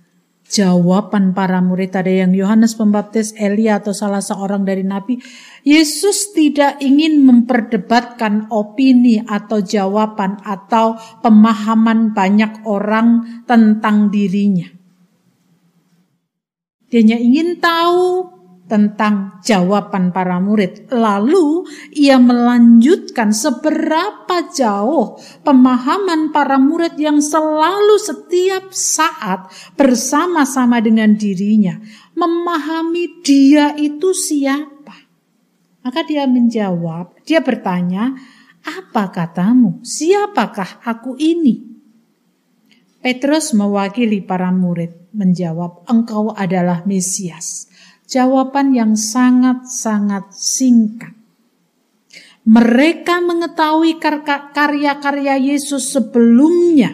jawaban 0.45 1.33
para 1.33 1.57
murid 1.57 1.89
ada 1.97 2.09
yang 2.09 2.31
Yohanes 2.31 2.77
Pembaptis, 2.77 3.33
Elia 3.33 3.81
atau 3.81 3.97
salah 3.97 4.21
seorang 4.21 4.61
dari 4.61 4.85
nabi, 4.85 5.17
Yesus 5.65 6.37
tidak 6.37 6.77
ingin 6.79 7.25
memperdebatkan 7.25 8.53
opini 8.53 9.25
atau 9.25 9.59
jawaban 9.65 10.37
atau 10.45 10.97
pemahaman 11.25 12.13
banyak 12.13 12.61
orang 12.69 13.41
tentang 13.49 14.13
dirinya. 14.13 14.69
Dia 16.93 17.01
hanya 17.01 17.17
ingin 17.17 17.57
tahu 17.57 18.34
tentang 18.65 19.41
jawaban 19.45 20.09
para 20.09 20.41
murid. 20.41 20.89
Lalu 20.89 21.69
ia 21.93 22.17
melanjutkan 22.17 23.29
seberapa 23.29 24.49
jauh 24.49 25.21
pemahaman 25.45 26.33
para 26.33 26.57
murid 26.57 26.97
yang 26.97 27.21
selalu 27.21 28.01
setiap 28.01 28.73
saat 28.73 29.49
bersama-sama 29.77 30.81
dengan 30.81 31.13
dirinya. 31.13 31.77
Memahami 32.17 33.21
dia 33.21 33.77
itu 33.77 34.11
siapa. 34.17 35.05
Maka 35.85 36.01
dia 36.01 36.25
menjawab, 36.25 37.21
dia 37.21 37.45
bertanya, 37.45 38.17
apa 38.65 39.13
katamu? 39.13 39.85
Siapakah 39.85 40.81
aku 40.81 41.13
ini? 41.21 41.61
Petrus 43.05 43.53
mewakili 43.53 44.25
para 44.25 44.49
murid 44.49 45.13
menjawab, 45.13 45.85
engkau 45.85 46.33
adalah 46.33 46.81
Mesias 46.89 47.69
Jawaban 48.05 48.77
yang 48.77 48.93
sangat-sangat 48.93 50.29
singkat. 50.29 51.13
Mereka 52.45 53.25
mengetahui 53.25 53.97
karya-karya 54.53 55.41
Yesus 55.41 55.89
sebelumnya. 55.89 56.93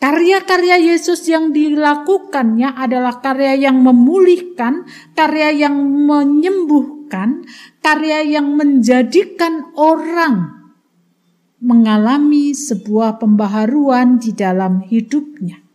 Karya-karya 0.00 0.76
Yesus 0.92 1.24
yang 1.28 1.52
dilakukannya 1.52 2.76
adalah 2.76 3.20
karya 3.20 3.68
yang 3.68 3.80
memulihkan, 3.80 4.84
karya 5.16 5.68
yang 5.68 5.76
menyembuhkan, 5.80 7.44
karya 7.80 8.24
yang 8.24 8.56
menjadikan 8.56 9.72
orang 9.76 10.60
mengalami 11.60 12.56
sebuah 12.56 13.20
pembaharuan 13.20 14.16
di 14.16 14.32
dalam 14.32 14.80
hidupnya 14.80 15.69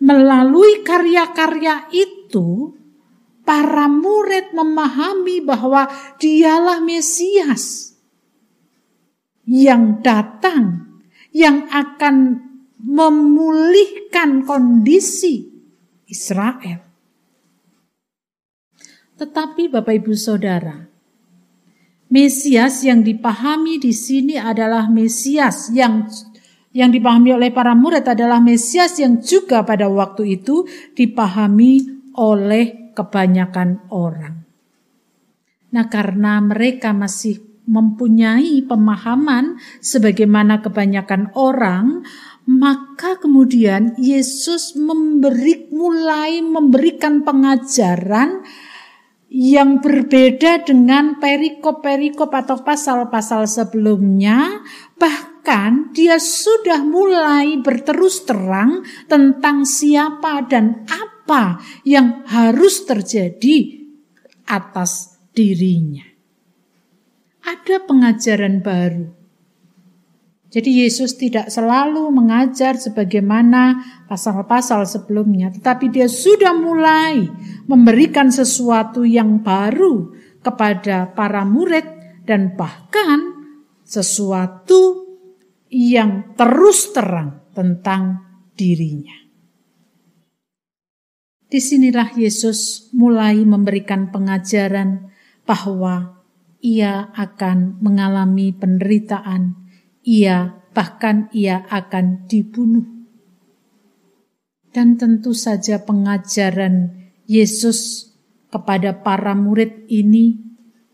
melalui 0.00 0.80
karya-karya 0.80 1.92
itu, 1.92 2.74
para 3.44 3.86
murid 3.86 4.56
memahami 4.56 5.44
bahwa 5.44 5.86
dialah 6.16 6.80
Mesias 6.80 7.92
yang 9.44 10.00
datang, 10.00 10.96
yang 11.30 11.68
akan 11.68 12.40
memulihkan 12.80 14.48
kondisi 14.48 15.50
Israel. 16.08 16.80
Tetapi 19.20 19.68
Bapak 19.68 20.00
Ibu 20.00 20.16
Saudara, 20.16 20.88
Mesias 22.10 22.82
yang 22.82 23.04
dipahami 23.04 23.76
di 23.76 23.92
sini 23.92 24.34
adalah 24.40 24.88
Mesias 24.88 25.68
yang 25.70 26.08
yang 26.70 26.94
dipahami 26.94 27.34
oleh 27.34 27.50
para 27.50 27.74
murid 27.74 28.06
adalah 28.06 28.38
Mesias 28.38 28.98
yang 29.02 29.18
juga 29.18 29.66
pada 29.66 29.90
waktu 29.90 30.38
itu 30.38 30.66
dipahami 30.94 31.82
oleh 32.14 32.94
kebanyakan 32.94 33.90
orang. 33.90 34.46
Nah, 35.70 35.86
karena 35.86 36.42
mereka 36.42 36.90
masih 36.90 37.38
mempunyai 37.70 38.66
pemahaman 38.66 39.62
sebagaimana 39.78 40.58
kebanyakan 40.58 41.30
orang, 41.38 42.02
maka 42.50 43.22
kemudian 43.22 43.94
Yesus 43.94 44.74
memberi 44.74 45.70
mulai 45.70 46.42
memberikan 46.42 47.22
pengajaran 47.22 48.42
yang 49.30 49.78
berbeda 49.78 50.66
dengan 50.66 51.22
perikop-perikop 51.22 52.34
atau 52.34 52.58
pasal-pasal 52.66 53.46
sebelumnya, 53.46 54.66
bahkan 54.98 55.29
dia 55.90 56.20
sudah 56.20 56.84
mulai 56.84 57.58
berterus 57.58 58.22
terang 58.28 58.84
tentang 59.10 59.66
siapa 59.66 60.46
dan 60.46 60.86
apa 60.86 61.58
yang 61.82 62.22
harus 62.28 62.84
terjadi 62.86 63.86
atas 64.46 65.18
dirinya. 65.32 66.06
Ada 67.40 67.82
pengajaran 67.88 68.60
baru 68.60 69.20
jadi 70.50 70.82
Yesus 70.82 71.14
tidak 71.14 71.46
selalu 71.46 72.10
mengajar 72.10 72.74
sebagaimana 72.74 73.86
pasal-pasal 74.10 74.82
sebelumnya, 74.82 75.54
tetapi 75.54 75.94
dia 75.94 76.10
sudah 76.10 76.50
mulai 76.50 77.22
memberikan 77.70 78.34
sesuatu 78.34 79.06
yang 79.06 79.46
baru 79.46 80.10
kepada 80.42 81.14
para 81.14 81.46
murid 81.46 81.86
dan 82.26 82.58
bahkan 82.58 83.46
sesuatu 83.86 85.09
yang 85.70 86.34
terus 86.34 86.90
terang 86.90 87.46
tentang 87.54 88.18
dirinya. 88.58 89.14
Di 91.50 91.58
sinilah 91.58 92.14
Yesus 92.14 92.90
mulai 92.94 93.42
memberikan 93.42 94.10
pengajaran 94.10 95.10
bahwa 95.46 96.22
ia 96.62 97.10
akan 97.14 97.82
mengalami 97.82 98.54
penderitaan, 98.54 99.58
ia 100.06 100.62
bahkan 100.70 101.26
ia 101.34 101.66
akan 101.66 102.26
dibunuh. 102.30 102.86
Dan 104.70 104.94
tentu 104.94 105.34
saja 105.34 105.82
pengajaran 105.82 107.10
Yesus 107.26 108.10
kepada 108.46 109.02
para 109.02 109.34
murid 109.34 109.90
ini 109.90 110.38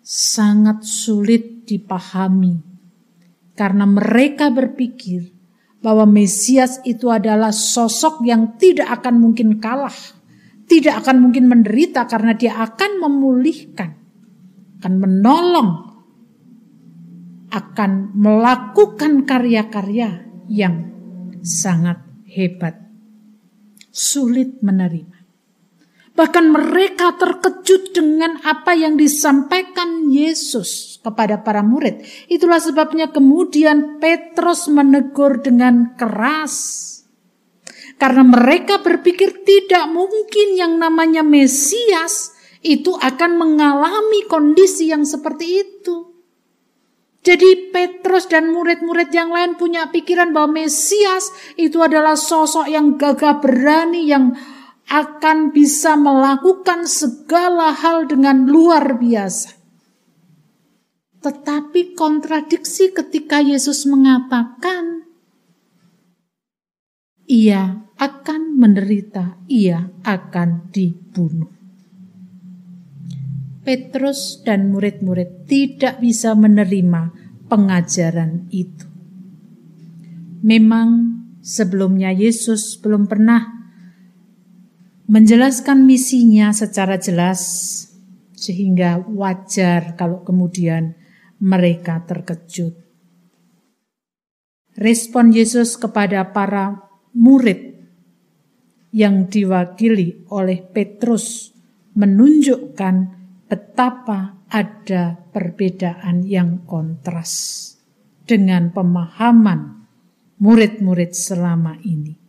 sangat 0.00 0.88
sulit 0.88 1.68
dipahami 1.68 2.65
karena 3.56 3.88
mereka 3.88 4.52
berpikir 4.52 5.32
bahwa 5.80 6.04
Mesias 6.04 6.78
itu 6.84 7.08
adalah 7.08 7.50
sosok 7.50 8.22
yang 8.22 8.60
tidak 8.60 9.00
akan 9.00 9.18
mungkin 9.18 9.58
kalah 9.58 9.94
tidak 10.66 11.06
akan 11.06 11.30
mungkin 11.30 11.46
menderita 11.46 12.10
karena 12.10 12.34
dia 12.34 12.58
akan 12.58 12.98
memulihkan, 12.98 13.90
akan 14.82 14.94
menolong, 14.98 15.70
akan 17.54 17.90
melakukan 18.18 19.22
karya-karya 19.24 20.26
yang 20.50 20.90
sangat 21.46 22.02
hebat. 22.26 22.82
Sulit 23.94 24.60
menerima. 24.60 25.15
Bahkan 26.16 26.44
mereka 26.48 27.12
terkejut 27.20 27.92
dengan 27.92 28.40
apa 28.40 28.72
yang 28.72 28.96
disampaikan 28.96 30.08
Yesus 30.08 30.96
kepada 31.04 31.44
para 31.44 31.60
murid. 31.60 32.00
Itulah 32.32 32.56
sebabnya 32.56 33.12
kemudian 33.12 34.00
Petrus 34.00 34.72
menegur 34.72 35.44
dengan 35.44 35.92
keras 35.94 36.86
karena 37.96 38.24
mereka 38.28 38.84
berpikir 38.84 39.44
tidak 39.48 39.88
mungkin 39.88 40.52
yang 40.52 40.76
namanya 40.76 41.24
Mesias 41.24 42.36
itu 42.60 42.92
akan 42.92 43.40
mengalami 43.40 44.28
kondisi 44.28 44.92
yang 44.92 45.08
seperti 45.08 45.64
itu. 45.64 46.12
Jadi 47.24 47.74
Petrus 47.74 48.30
dan 48.30 48.54
murid-murid 48.54 49.10
yang 49.10 49.34
lain 49.34 49.58
punya 49.58 49.90
pikiran 49.90 50.30
bahwa 50.30 50.62
Mesias 50.62 51.32
itu 51.58 51.82
adalah 51.82 52.14
sosok 52.14 52.70
yang 52.70 52.94
gagah 53.00 53.42
berani 53.42 54.06
yang 54.06 54.30
akan 54.86 55.50
bisa 55.50 55.98
melakukan 55.98 56.86
segala 56.86 57.74
hal 57.74 58.06
dengan 58.06 58.46
luar 58.46 58.98
biasa. 58.98 59.58
Tetapi 61.26 61.98
kontradiksi 61.98 62.94
ketika 62.94 63.42
Yesus 63.42 63.82
mengatakan 63.90 65.10
ia 67.26 67.82
akan 67.98 68.54
menderita, 68.54 69.42
ia 69.50 69.90
akan 70.06 70.70
dibunuh. 70.70 71.50
Petrus 73.66 74.46
dan 74.46 74.70
murid-murid 74.70 75.50
tidak 75.50 75.98
bisa 75.98 76.38
menerima 76.38 77.10
pengajaran 77.50 78.46
itu. 78.54 78.86
Memang 80.46 81.18
sebelumnya 81.42 82.14
Yesus 82.14 82.78
belum 82.78 83.10
pernah 83.10 83.55
menjelaskan 85.06 85.86
misinya 85.86 86.50
secara 86.50 86.98
jelas 86.98 87.40
sehingga 88.34 89.00
wajar 89.06 89.94
kalau 89.94 90.26
kemudian 90.26 90.98
mereka 91.38 92.02
terkejut. 92.04 92.74
Respon 94.76 95.32
Yesus 95.32 95.80
kepada 95.80 96.36
para 96.36 96.84
murid 97.16 97.80
yang 98.92 99.24
diwakili 99.30 100.28
oleh 100.28 100.60
Petrus 100.60 101.54
menunjukkan 101.96 102.96
betapa 103.48 104.44
ada 104.52 105.16
perbedaan 105.32 106.28
yang 106.28 106.68
kontras 106.68 107.32
dengan 108.28 108.68
pemahaman 108.74 109.88
murid-murid 110.36 111.16
selama 111.16 111.80
ini. 111.80 112.25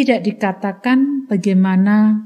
Tidak 0.00 0.24
dikatakan 0.24 1.28
bagaimana 1.28 2.24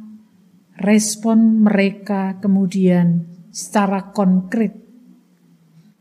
respon 0.78 1.66
mereka 1.66 2.38
kemudian 2.38 3.26
secara 3.50 4.14
konkret, 4.14 4.78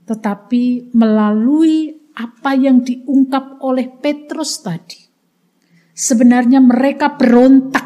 tetapi 0.06 0.94
melalui 0.94 1.98
apa 2.14 2.54
yang 2.54 2.86
diungkap 2.86 3.58
oleh 3.66 3.90
Petrus 3.90 4.62
tadi 4.62 5.04
Sebenarnya 5.94 6.58
mereka 6.58 7.14
berontak. 7.14 7.86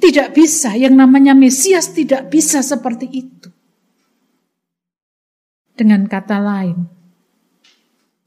Tidak 0.00 0.32
bisa, 0.32 0.72
yang 0.72 0.96
namanya 0.96 1.36
Mesias 1.36 1.92
tidak 1.92 2.32
bisa 2.32 2.64
seperti 2.64 3.06
itu. 3.12 3.48
Dengan 5.76 6.08
kata 6.08 6.40
lain, 6.40 6.88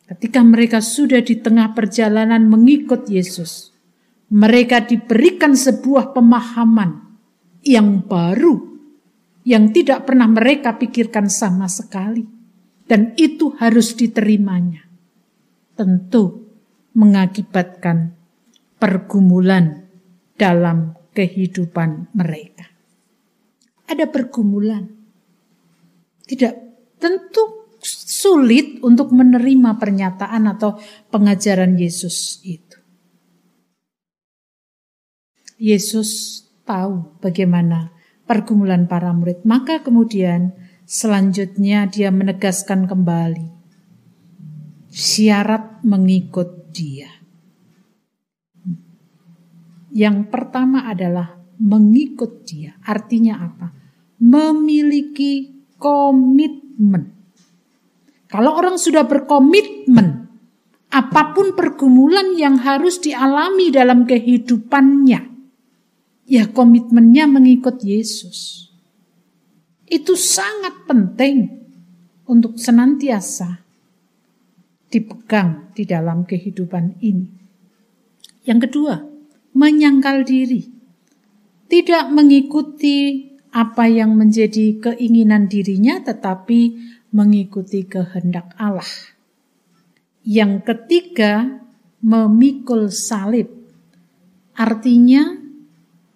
ketika 0.10 0.42
mereka 0.42 0.82
sudah 0.82 1.22
di 1.22 1.38
tengah 1.38 1.78
perjalanan 1.78 2.50
mengikut 2.50 3.06
Yesus, 3.06 3.70
mereka 4.34 4.82
diberikan 4.82 5.54
sebuah 5.54 6.18
pemahaman 6.18 7.14
yang 7.62 8.02
baru, 8.10 8.58
yang 9.46 9.70
tidak 9.70 10.10
pernah 10.10 10.26
mereka 10.26 10.82
pikirkan 10.82 11.30
sama 11.30 11.70
sekali, 11.70 12.26
dan 12.90 13.14
itu 13.22 13.54
harus 13.62 13.94
diterimanya. 13.94 14.90
Tentu 15.78 16.50
mengakibatkan 16.98 18.18
pergumulan 18.82 19.86
dalam 20.34 20.98
kehidupan 21.14 22.10
mereka. 22.18 22.66
Ada 23.86 24.10
pergumulan. 24.10 24.90
Tidak 26.26 26.54
tentu 27.02 27.59
sulit 28.20 28.84
untuk 28.84 29.16
menerima 29.16 29.80
pernyataan 29.80 30.52
atau 30.52 30.76
pengajaran 31.08 31.80
Yesus 31.80 32.44
itu. 32.44 32.76
Yesus 35.60 36.44
tahu 36.68 37.20
bagaimana 37.24 37.96
pergumulan 38.28 38.88
para 38.92 39.16
murid, 39.16 39.44
maka 39.48 39.80
kemudian 39.84 40.56
selanjutnya 40.84 41.88
dia 41.88 42.12
menegaskan 42.12 42.88
kembali 42.88 43.60
syarat 44.90 45.86
mengikut 45.86 46.74
dia. 46.74 47.10
Yang 49.90 50.30
pertama 50.30 50.86
adalah 50.86 51.38
mengikut 51.58 52.46
dia. 52.46 52.78
Artinya 52.86 53.42
apa? 53.42 53.68
Memiliki 54.22 55.66
komitmen. 55.82 57.19
Kalau 58.30 58.54
orang 58.54 58.78
sudah 58.78 59.10
berkomitmen, 59.10 60.30
apa 60.94 61.34
pun 61.34 61.58
pergumulan 61.58 62.38
yang 62.38 62.62
harus 62.62 63.02
dialami 63.02 63.74
dalam 63.74 64.06
kehidupannya, 64.06 65.22
ya 66.30 66.44
komitmennya 66.54 67.26
mengikut 67.26 67.82
Yesus. 67.82 68.70
Itu 69.90 70.14
sangat 70.14 70.86
penting 70.86 71.50
untuk 72.30 72.62
senantiasa 72.62 73.66
dipegang 74.94 75.74
di 75.74 75.90
dalam 75.90 76.22
kehidupan 76.26 77.02
ini. 77.02 77.30
Yang 78.46 78.70
kedua, 78.70 79.02
menyangkal 79.58 80.22
diri. 80.26 80.70
Tidak 81.70 82.14
mengikuti 82.14 83.30
apa 83.50 83.90
yang 83.90 84.14
menjadi 84.14 84.78
keinginan 84.78 85.50
dirinya 85.50 86.02
tetapi 86.02 86.78
mengikuti 87.10 87.86
kehendak 87.86 88.54
Allah. 88.58 88.86
Yang 90.22 90.54
ketiga, 90.66 91.64
memikul 92.04 92.94
salib. 92.94 93.50
Artinya, 94.56 95.40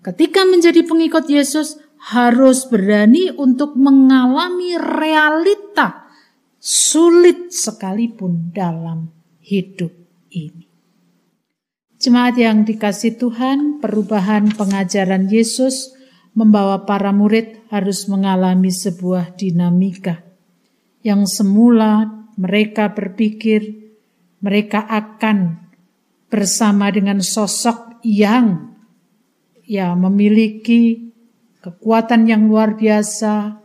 ketika 0.04 0.44
menjadi 0.44 0.84
pengikut 0.84 1.26
Yesus 1.28 1.80
harus 2.12 2.68
berani 2.68 3.32
untuk 3.32 3.80
mengalami 3.80 4.76
realita 4.76 6.12
sulit 6.60 7.56
sekalipun 7.56 8.52
dalam 8.52 9.08
hidup 9.40 9.92
ini. 10.36 10.68
Jemaat 12.04 12.36
yang 12.36 12.68
dikasih 12.68 13.16
Tuhan, 13.16 13.80
perubahan 13.80 14.52
pengajaran 14.52 15.32
Yesus 15.32 15.96
membawa 16.36 16.84
para 16.84 17.16
murid 17.16 17.64
harus 17.72 18.12
mengalami 18.12 18.76
sebuah 18.76 19.40
dinamika 19.40 20.33
yang 21.04 21.28
semula 21.30 22.10
mereka 22.40 22.90
berpikir 22.96 23.94
mereka 24.42 24.84
akan 24.88 25.70
bersama 26.32 26.90
dengan 26.90 27.22
sosok 27.22 28.02
yang 28.02 28.74
ya 29.64 29.94
memiliki 29.94 31.14
kekuatan 31.64 32.28
yang 32.28 32.52
luar 32.52 32.76
biasa, 32.76 33.64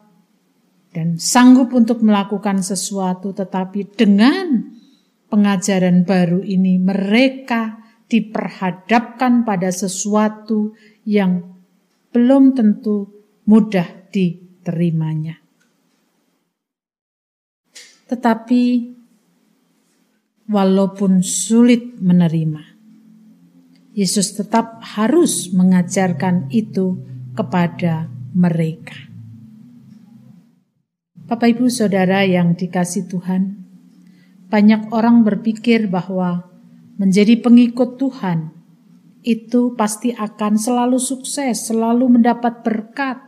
dan 0.99 1.21
sanggup 1.21 1.75
untuk 1.75 2.01
melakukan 2.01 2.59
sesuatu, 2.65 3.31
tetapi 3.31 3.95
dengan 3.95 4.67
pengajaran 5.29 6.03
baru 6.03 6.41
ini 6.41 6.81
mereka 6.81 7.79
diperhadapkan 8.09 9.45
pada 9.45 9.69
sesuatu 9.69 10.73
yang 11.05 11.45
belum 12.11 12.57
tentu 12.57 13.07
mudah 13.45 14.09
diterimanya. 14.09 15.48
Tetapi 18.09 18.63
walaupun 20.49 21.21
sulit 21.21 22.01
menerima, 22.01 22.65
Yesus 23.93 24.33
tetap 24.33 24.81
harus 24.97 25.53
mengajarkan 25.53 26.49
itu 26.49 26.97
kepada 27.37 28.09
mereka. 28.33 28.97
Bapak, 31.29 31.53
ibu, 31.53 31.69
saudara 31.69 32.25
yang 32.25 32.57
dikasih 32.57 33.05
Tuhan, 33.05 33.69
banyak 34.49 34.89
orang 34.97 35.29
berpikir 35.29 35.93
bahwa 35.93 36.49
menjadi 36.97 37.37
pengikut 37.37 38.01
Tuhan 38.01 38.57
itu 39.21 39.77
pasti 39.77 40.17
akan 40.17 40.57
selalu 40.57 40.97
sukses, 40.97 41.69
selalu 41.69 42.17
mendapat 42.17 42.65
berkat. 42.65 43.28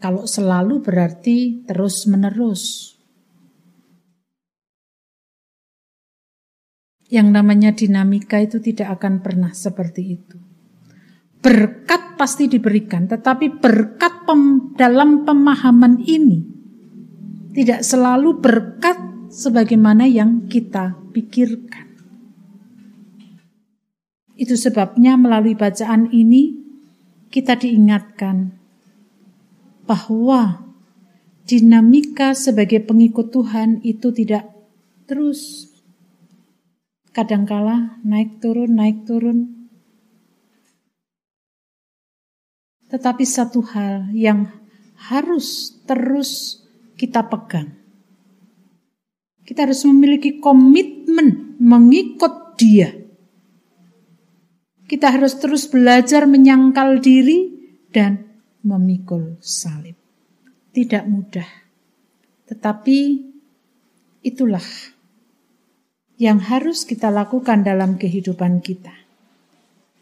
Kalau 0.00 0.24
selalu 0.24 0.80
berarti 0.80 1.68
terus-menerus. 1.68 2.96
Yang 7.12 7.28
namanya 7.28 7.70
dinamika 7.76 8.40
itu 8.40 8.64
tidak 8.64 8.96
akan 8.96 9.20
pernah 9.20 9.52
seperti 9.52 10.02
itu. 10.16 10.38
Berkat 11.44 12.16
pasti 12.16 12.48
diberikan, 12.48 13.04
tetapi 13.12 13.60
berkat 13.60 14.24
pem, 14.24 14.72
dalam 14.72 15.28
pemahaman 15.28 16.00
ini 16.00 16.48
tidak 17.52 17.84
selalu 17.84 18.40
berkat 18.40 18.96
sebagaimana 19.28 20.08
yang 20.08 20.48
kita 20.48 20.96
pikirkan. 21.12 21.92
Itu 24.40 24.56
sebabnya 24.56 25.20
melalui 25.20 25.52
bacaan 25.52 26.08
ini 26.08 26.56
kita 27.28 27.60
diingatkan 27.60 28.59
bahwa 29.90 30.70
dinamika 31.50 32.30
sebagai 32.38 32.78
pengikut 32.86 33.34
Tuhan 33.34 33.82
itu 33.82 34.14
tidak 34.14 34.46
terus. 35.10 35.66
Kadangkala 37.10 37.98
naik 38.06 38.38
turun 38.38 38.70
naik 38.78 39.02
turun. 39.02 39.66
Tetapi 42.86 43.24
satu 43.26 43.66
hal 43.66 44.14
yang 44.14 44.46
harus 45.10 45.74
terus 45.90 46.62
kita 46.94 47.26
pegang. 47.26 47.74
Kita 49.42 49.66
harus 49.66 49.82
memiliki 49.82 50.38
komitmen 50.38 51.58
mengikut 51.58 52.54
Dia. 52.54 52.94
Kita 54.86 55.10
harus 55.10 55.34
terus 55.42 55.66
belajar 55.66 56.30
menyangkal 56.30 57.02
diri 57.02 57.50
dan 57.90 58.29
memikul 58.64 59.40
salib. 59.42 59.96
Tidak 60.70 61.04
mudah, 61.10 61.50
tetapi 62.46 62.98
itulah 64.22 64.62
yang 66.20 66.38
harus 66.38 66.86
kita 66.86 67.10
lakukan 67.10 67.66
dalam 67.66 67.98
kehidupan 67.98 68.62
kita. 68.62 68.94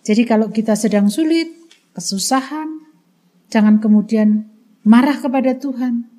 Jadi, 0.05 0.23
kalau 0.29 0.53
kita 0.53 0.77
sedang 0.77 1.09
sulit, 1.09 1.49
kesusahan, 1.97 2.85
jangan 3.49 3.81
kemudian 3.81 4.45
marah 4.85 5.17
kepada 5.17 5.57
Tuhan, 5.57 6.19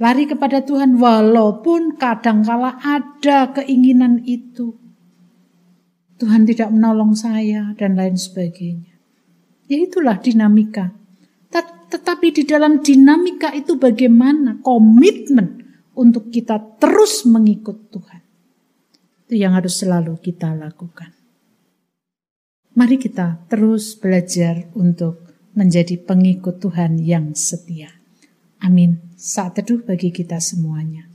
Lari 0.00 0.24
kepada 0.24 0.64
Tuhan 0.64 0.96
walaupun 0.96 2.00
kadangkala 2.00 2.80
ada 2.80 3.52
keinginan 3.52 4.24
itu. 4.24 4.72
Tuhan 6.16 6.48
tidak 6.48 6.72
menolong 6.72 7.12
saya 7.12 7.76
dan 7.76 8.00
lain 8.00 8.16
sebagainya. 8.16 8.89
Ya 9.70 9.78
itulah 9.78 10.18
dinamika. 10.18 10.98
Tetapi 11.90 12.30
di 12.30 12.46
dalam 12.46 12.78
dinamika 12.78 13.50
itu 13.50 13.74
bagaimana 13.74 14.62
komitmen 14.62 15.58
untuk 15.98 16.30
kita 16.30 16.78
terus 16.78 17.26
mengikut 17.26 17.90
Tuhan. 17.90 18.22
Itu 19.26 19.34
yang 19.34 19.58
harus 19.58 19.82
selalu 19.82 20.14
kita 20.22 20.54
lakukan. 20.54 21.10
Mari 22.78 22.96
kita 23.02 23.50
terus 23.50 23.98
belajar 23.98 24.70
untuk 24.78 25.26
menjadi 25.58 25.98
pengikut 25.98 26.62
Tuhan 26.62 27.02
yang 27.02 27.34
setia. 27.34 27.90
Amin. 28.62 29.10
Saat 29.18 29.58
teduh 29.58 29.82
bagi 29.82 30.14
kita 30.14 30.38
semuanya. 30.38 31.09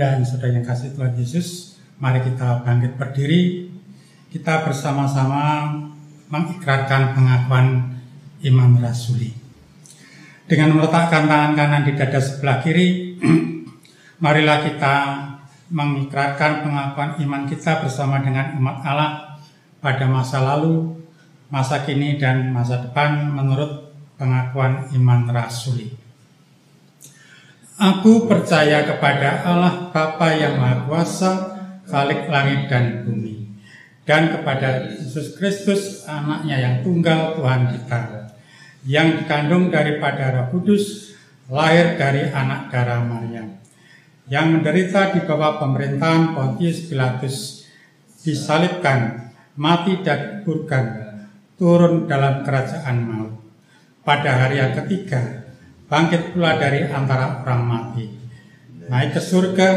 Dan 0.00 0.24
Saudara 0.24 0.56
yang 0.56 0.64
kasih 0.64 0.96
Tuhan 0.96 1.12
Yesus, 1.12 1.76
mari 2.00 2.24
kita 2.24 2.64
bangkit 2.64 2.96
berdiri. 2.96 3.68
Kita 4.32 4.64
bersama-sama 4.64 5.76
mengikrarkan 6.32 7.12
pengakuan 7.12 8.00
iman 8.48 8.70
rasuli. 8.80 9.36
Dengan 10.48 10.72
meletakkan 10.72 11.28
tangan 11.28 11.52
kanan 11.52 11.84
di 11.84 11.92
dada 11.92 12.16
sebelah 12.16 12.64
kiri, 12.64 13.20
marilah 14.24 14.64
kita 14.64 14.94
mengikrarkan 15.68 16.64
pengakuan 16.64 17.20
iman 17.20 17.42
kita 17.44 17.84
bersama 17.84 18.24
dengan 18.24 18.56
umat 18.56 18.80
Allah 18.80 19.36
pada 19.84 20.08
masa 20.08 20.40
lalu, 20.40 20.96
masa 21.52 21.84
kini, 21.84 22.16
dan 22.16 22.48
masa 22.56 22.80
depan 22.88 23.36
menurut 23.36 23.92
pengakuan 24.16 24.88
iman 24.96 25.28
rasuli. 25.28 25.99
Aku 27.80 28.28
percaya 28.28 28.84
kepada 28.84 29.40
Allah 29.40 29.88
Bapa 29.88 30.36
yang 30.36 30.60
Maha 30.60 30.84
Kuasa, 30.84 31.32
Khalik 31.88 32.28
langit 32.28 32.68
dan 32.68 33.08
bumi, 33.08 33.56
dan 34.04 34.36
kepada 34.36 34.84
Yesus 34.84 35.32
Kristus, 35.40 36.04
anaknya 36.04 36.60
yang 36.60 36.74
tunggal 36.84 37.40
Tuhan 37.40 37.72
kita, 37.72 38.28
yang 38.84 39.24
dikandung 39.24 39.72
daripada 39.72 40.28
Roh 40.28 40.46
Kudus, 40.52 41.16
lahir 41.48 41.96
dari 41.96 42.28
anak 42.28 42.68
darah 42.68 43.00
Maryam, 43.00 43.56
yang 44.28 44.60
menderita 44.60 45.16
di 45.16 45.24
bawah 45.24 45.56
pemerintahan 45.64 46.36
Pontius 46.36 46.84
Pilatus, 46.84 47.64
disalibkan, 48.20 49.32
mati 49.56 50.04
dan 50.04 50.44
dikuburkan, 50.44 50.84
turun 51.56 52.04
dalam 52.04 52.44
kerajaan 52.44 52.96
maut. 53.08 53.40
Pada 54.04 54.36
hari 54.36 54.60
yang 54.60 54.76
ketiga, 54.84 55.48
bangkit 55.90 56.32
pula 56.32 56.54
dari 56.54 56.86
antara 56.86 57.42
orang 57.42 57.62
mati, 57.66 58.06
naik 58.86 59.18
ke 59.18 59.20
surga, 59.20 59.68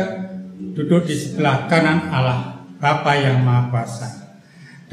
duduk 0.77 1.09
di 1.09 1.17
sebelah 1.17 1.65
kanan 1.65 2.13
Allah 2.13 2.63
Bapa 2.77 3.17
yang 3.17 3.41
Maha 3.41 3.73
Kuasa 3.73 4.09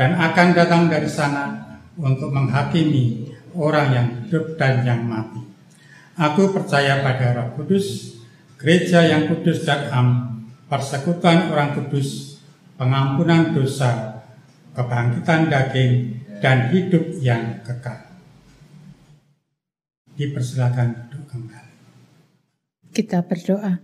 dan 0.01 0.17
akan 0.17 0.49
datang 0.57 0.89
dari 0.89 1.11
sana 1.13 1.77
untuk 2.01 2.33
menghakimi 2.33 3.29
orang 3.53 3.89
yang 3.93 4.07
hidup 4.25 4.57
dan 4.57 4.81
yang 4.81 5.05
mati. 5.05 5.45
Aku 6.17 6.57
percaya 6.57 7.05
pada 7.05 7.37
Roh 7.37 7.49
Kudus, 7.61 8.17
gereja 8.57 9.05
yang 9.05 9.29
kudus 9.29 9.65
dan 9.65 9.93
am, 9.93 10.09
persekutuan 10.69 11.53
orang 11.53 11.77
kudus, 11.77 12.41
pengampunan 12.77 13.53
dosa, 13.57 14.25
kebangkitan 14.77 15.49
daging, 15.49 15.93
dan 16.41 16.73
hidup 16.73 17.05
yang 17.21 17.61
kekal. 17.65 18.01
Dipersilakan. 20.17 21.10
Kita 22.91 23.23
berdoa. 23.23 23.79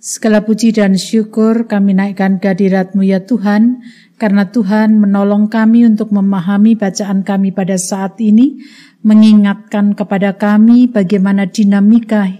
Segala 0.00 0.40
puji 0.40 0.72
dan 0.72 0.96
syukur 0.96 1.68
kami 1.68 1.92
naikkan 1.92 2.40
kehadiratmu 2.40 3.04
ya 3.04 3.20
Tuhan, 3.20 3.84
karena 4.16 4.48
Tuhan 4.48 4.96
menolong 4.96 5.52
kami 5.52 5.84
untuk 5.84 6.08
memahami 6.08 6.72
bacaan 6.72 7.20
kami 7.20 7.52
pada 7.52 7.76
saat 7.76 8.16
ini, 8.16 8.64
mengingatkan 9.04 9.92
kepada 9.92 10.40
kami 10.40 10.88
bagaimana 10.88 11.44
dinamika 11.44 12.32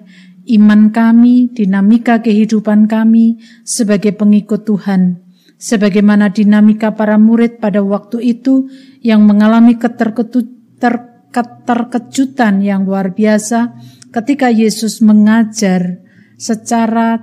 iman 0.51 0.91
kami, 0.91 1.47
dinamika 1.53 2.25
kehidupan 2.25 2.89
kami 2.89 3.37
sebagai 3.63 4.17
pengikut 4.17 4.67
Tuhan. 4.67 5.23
Sebagaimana 5.61 6.33
dinamika 6.33 6.97
para 6.97 7.21
murid 7.21 7.61
pada 7.61 7.85
waktu 7.85 8.25
itu 8.25 8.73
yang 9.05 9.29
mengalami 9.29 9.77
keterkejutan 9.77 12.65
yang 12.65 12.89
luar 12.89 13.13
biasa 13.13 13.77
ketika 14.11 14.51
Yesus 14.51 15.03
mengajar 15.03 16.03
secara 16.37 17.19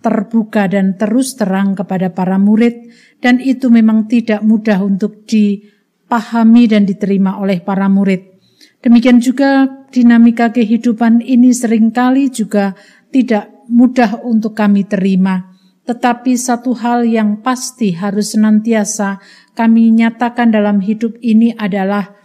terbuka 0.00 0.64
dan 0.66 0.96
terus 0.96 1.36
terang 1.36 1.76
kepada 1.76 2.10
para 2.10 2.40
murid 2.40 2.88
dan 3.20 3.36
itu 3.38 3.68
memang 3.68 4.08
tidak 4.08 4.40
mudah 4.40 4.80
untuk 4.80 5.28
dipahami 5.28 6.64
dan 6.70 6.88
diterima 6.88 7.36
oleh 7.36 7.60
para 7.60 7.86
murid. 7.86 8.30
Demikian 8.80 9.20
juga 9.20 9.68
dinamika 9.92 10.48
kehidupan 10.48 11.20
ini 11.20 11.52
sering 11.52 11.92
kali 11.92 12.32
juga 12.32 12.72
tidak 13.12 13.52
mudah 13.68 14.24
untuk 14.24 14.56
kami 14.56 14.88
terima. 14.88 15.52
Tetapi 15.84 16.32
satu 16.38 16.72
hal 16.80 17.04
yang 17.04 17.44
pasti 17.44 17.92
harus 17.92 18.32
senantiasa 18.32 19.20
kami 19.52 19.92
nyatakan 19.92 20.48
dalam 20.48 20.80
hidup 20.80 21.18
ini 21.20 21.52
adalah 21.52 22.16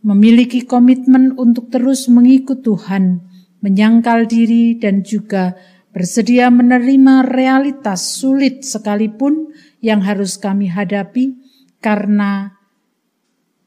memiliki 0.00 0.64
komitmen 0.64 1.36
untuk 1.36 1.68
terus 1.68 2.08
mengikut 2.08 2.64
Tuhan, 2.64 3.29
menyangkal 3.60 4.28
diri 4.28 4.76
dan 4.76 5.04
juga 5.04 5.56
bersedia 5.90 6.48
menerima 6.48 7.26
realitas 7.26 8.20
sulit 8.20 8.62
sekalipun 8.64 9.50
yang 9.80 10.04
harus 10.04 10.38
kami 10.38 10.70
hadapi 10.70 11.36
karena 11.80 12.60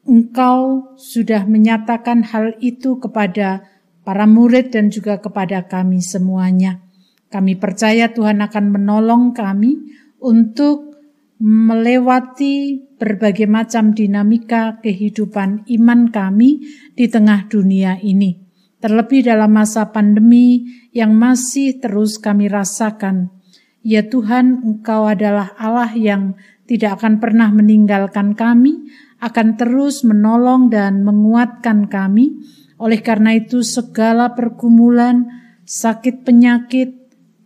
Engkau 0.03 0.91
sudah 0.99 1.47
menyatakan 1.47 2.27
hal 2.27 2.59
itu 2.59 2.99
kepada 2.99 3.63
para 4.03 4.27
murid 4.27 4.75
dan 4.75 4.91
juga 4.91 5.23
kepada 5.23 5.63
kami 5.63 6.03
semuanya. 6.03 6.83
Kami 7.31 7.55
percaya 7.55 8.11
Tuhan 8.11 8.43
akan 8.43 8.65
menolong 8.67 9.31
kami 9.31 9.79
untuk 10.19 10.99
melewati 11.39 12.83
berbagai 12.99 13.47
macam 13.47 13.95
dinamika 13.95 14.83
kehidupan 14.83 15.71
iman 15.71 16.11
kami 16.11 16.67
di 16.99 17.07
tengah 17.07 17.47
dunia 17.47 17.95
ini. 18.03 18.42
Terlebih 18.83 19.23
dalam 19.23 19.55
masa 19.55 19.95
pandemi 19.95 20.67
yang 20.91 21.15
masih 21.15 21.79
terus 21.79 22.19
kami 22.19 22.51
rasakan. 22.51 23.31
Ya 23.79 24.03
Tuhan, 24.03 24.59
Engkau 24.59 25.07
adalah 25.07 25.55
Allah 25.55 25.95
yang 25.95 26.35
tidak 26.67 26.99
akan 26.99 27.23
pernah 27.23 27.47
meninggalkan 27.55 28.35
kami, 28.35 28.91
akan 29.23 29.55
terus 29.55 30.03
menolong 30.03 30.67
dan 30.67 31.07
menguatkan 31.07 31.87
kami. 31.87 32.43
Oleh 32.75 32.99
karena 32.99 33.39
itu, 33.39 33.63
segala 33.63 34.35
pergumulan, 34.35 35.31
sakit 35.63 36.27
penyakit, 36.27 36.91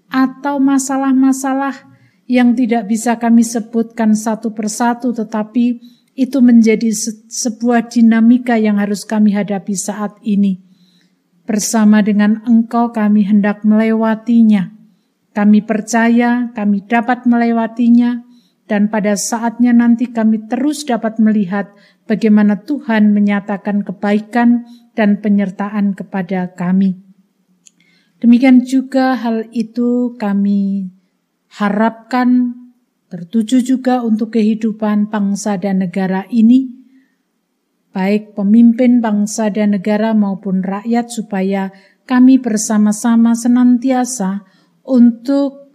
atau 0.09 0.57
masalah-masalah 0.57 1.85
yang 2.25 2.57
tidak 2.57 2.89
bisa 2.89 3.21
kami 3.21 3.45
sebutkan 3.45 4.17
satu 4.17 4.57
persatu, 4.57 5.13
tetapi 5.13 5.85
itu 6.17 6.37
menjadi 6.41 6.89
sebuah 7.29 7.93
dinamika 7.93 8.57
yang 8.57 8.81
harus 8.81 9.05
kami 9.05 9.37
hadapi 9.37 9.77
saat 9.77 10.17
ini. 10.25 10.66
Bersama 11.47 12.03
dengan 12.03 12.43
Engkau, 12.43 12.91
kami 12.91 13.23
hendak 13.23 13.63
melewatinya. 13.63 14.75
Kami 15.31 15.63
percaya 15.63 16.51
kami 16.51 16.83
dapat 16.83 17.23
melewatinya, 17.23 18.27
dan 18.67 18.91
pada 18.91 19.15
saatnya 19.15 19.71
nanti 19.71 20.11
kami 20.11 20.43
terus 20.51 20.83
dapat 20.83 21.23
melihat 21.23 21.71
bagaimana 22.03 22.67
Tuhan 22.67 23.15
menyatakan 23.15 23.87
kebaikan 23.87 24.67
dan 24.91 25.23
penyertaan 25.23 25.95
kepada 25.95 26.51
kami. 26.51 26.99
Demikian 28.19 28.67
juga 28.67 29.15
hal 29.15 29.47
itu 29.55 30.19
kami 30.19 30.91
harapkan 31.55 32.59
tertuju 33.07 33.63
juga 33.63 34.03
untuk 34.03 34.35
kehidupan 34.35 35.07
bangsa 35.07 35.55
dan 35.55 35.79
negara 35.79 36.27
ini, 36.27 36.86
baik 37.97 38.37
pemimpin 38.37 39.01
bangsa 39.01 39.49
dan 39.49 39.73
negara 39.73 40.13
maupun 40.13 40.61
rakyat, 40.61 41.09
supaya 41.09 41.73
kami 42.05 42.37
bersama-sama 42.37 43.33
senantiasa 43.33 44.45
untuk 44.85 45.73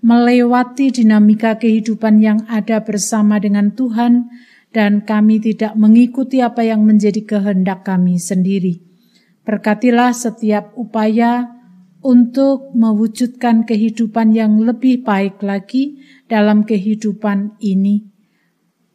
melewati 0.00 0.88
dinamika 0.88 1.60
kehidupan 1.60 2.24
yang 2.24 2.48
ada 2.48 2.80
bersama 2.80 3.36
dengan 3.36 3.76
Tuhan, 3.76 4.32
dan 4.72 5.04
kami 5.04 5.44
tidak 5.44 5.76
mengikuti 5.76 6.40
apa 6.40 6.64
yang 6.64 6.88
menjadi 6.88 7.20
kehendak 7.20 7.84
kami 7.84 8.16
sendiri. 8.16 8.80
Berkatilah 9.44 10.16
setiap 10.16 10.72
upaya 10.72 11.52
untuk 12.00 12.72
mewujudkan 12.72 13.68
kehidupan 13.68 14.32
yang 14.32 14.56
lebih 14.64 15.04
baik 15.04 15.44
lagi 15.44 16.00
dalam 16.32 16.64
kehidupan 16.64 17.60
ini. 17.60 18.07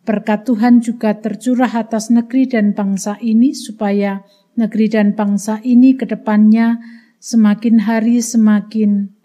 Berkat 0.03 0.43
Tuhan 0.47 0.83
juga 0.83 1.15
tercurah 1.15 1.71
atas 1.71 2.11
negeri 2.11 2.47
dan 2.47 2.75
bangsa 2.75 3.15
ini, 3.23 3.55
supaya 3.55 4.19
negeri 4.59 4.91
dan 4.91 5.15
bangsa 5.15 5.63
ini 5.63 5.95
ke 5.95 6.05
depannya 6.05 6.77
semakin 7.23 7.87
hari 7.87 8.19
semakin 8.19 9.15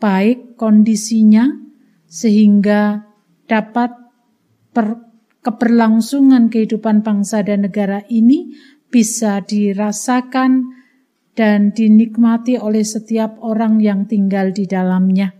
baik 0.00 0.56
kondisinya 0.56 1.52
sehingga 2.08 3.06
dapat 3.44 3.92
per, 4.72 4.98
keberlangsungan 5.44 6.48
kehidupan 6.48 7.04
bangsa 7.04 7.44
dan 7.44 7.68
negara 7.68 8.02
ini 8.08 8.56
bisa 8.88 9.44
dirasakan 9.44 10.80
dan 11.32 11.72
dinikmati 11.72 12.60
oleh 12.60 12.84
setiap 12.84 13.40
orang 13.40 13.80
yang 13.80 14.04
tinggal 14.04 14.52
di 14.52 14.68
dalamnya. 14.68 15.32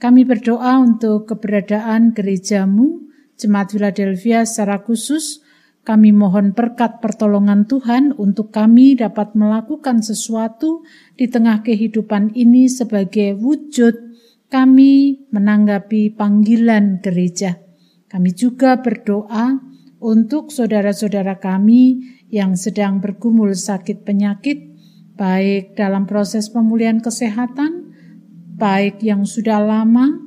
Kami 0.00 0.24
berdoa 0.24 0.80
untuk 0.80 1.28
keberadaan 1.28 2.12
gerejamu, 2.12 3.08
Jemaat 3.34 3.74
Philadelphia 3.74 4.46
secara 4.46 4.82
khusus, 4.82 5.42
kami 5.84 6.16
mohon 6.16 6.56
berkat 6.56 7.04
pertolongan 7.04 7.68
Tuhan 7.68 8.16
untuk 8.16 8.54
kami 8.54 8.96
dapat 8.96 9.36
melakukan 9.36 10.00
sesuatu 10.00 10.80
di 11.18 11.28
tengah 11.28 11.60
kehidupan 11.60 12.32
ini 12.32 12.72
sebagai 12.72 13.36
wujud 13.36 14.16
kami 14.48 15.26
menanggapi 15.28 16.14
panggilan 16.14 17.02
gereja. 17.02 17.60
Kami 18.08 18.30
juga 18.32 18.78
berdoa 18.78 19.58
untuk 19.98 20.54
saudara-saudara 20.54 21.42
kami 21.42 22.00
yang 22.30 22.54
sedang 22.54 23.02
bergumul 23.02 23.52
sakit 23.58 24.06
penyakit, 24.06 24.72
baik 25.18 25.74
dalam 25.74 26.06
proses 26.06 26.48
pemulihan 26.48 27.02
kesehatan, 27.02 27.92
baik 28.54 29.02
yang 29.02 29.26
sudah 29.26 29.58
lama, 29.58 30.22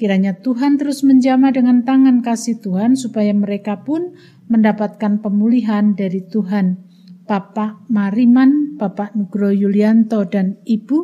kiranya 0.00 0.40
Tuhan 0.40 0.80
terus 0.80 1.04
menjama 1.04 1.52
dengan 1.52 1.84
tangan 1.84 2.24
kasih 2.24 2.64
Tuhan 2.64 2.96
supaya 2.96 3.36
mereka 3.36 3.84
pun 3.84 4.16
mendapatkan 4.48 5.20
pemulihan 5.20 5.92
dari 5.92 6.24
Tuhan. 6.24 6.80
Bapak 7.28 7.84
Mariman, 7.92 8.80
Bapak 8.80 9.12
Nugro 9.12 9.52
Yulianto, 9.52 10.24
dan 10.24 10.56
Ibu, 10.64 10.98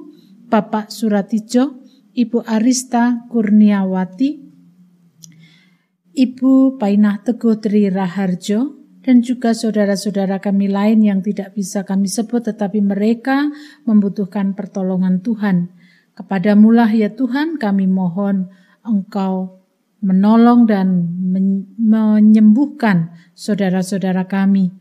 Bapak 0.48 0.88
Suratijo, 0.88 1.84
Ibu 2.16 2.42
Arista 2.48 3.28
Kurniawati, 3.28 4.30
Ibu 6.16 6.80
Painah 6.80 7.20
Teguh 7.20 7.60
Tri 7.60 7.92
Raharjo, 7.92 8.80
dan 9.06 9.22
juga 9.22 9.54
saudara-saudara 9.54 10.42
kami 10.42 10.66
lain 10.66 11.04
yang 11.04 11.22
tidak 11.22 11.54
bisa 11.54 11.86
kami 11.86 12.10
sebut 12.10 12.42
tetapi 12.42 12.82
mereka 12.82 13.52
membutuhkan 13.86 14.58
pertolongan 14.58 15.22
Tuhan. 15.22 15.70
Kepadamulah 16.16 16.90
ya 16.90 17.14
Tuhan 17.14 17.60
kami 17.60 17.86
mohon 17.86 18.50
Engkau 18.86 19.66
menolong 20.06 20.70
dan 20.70 20.88
menyembuhkan 21.76 23.10
saudara-saudara 23.34 24.30
kami. 24.30 24.72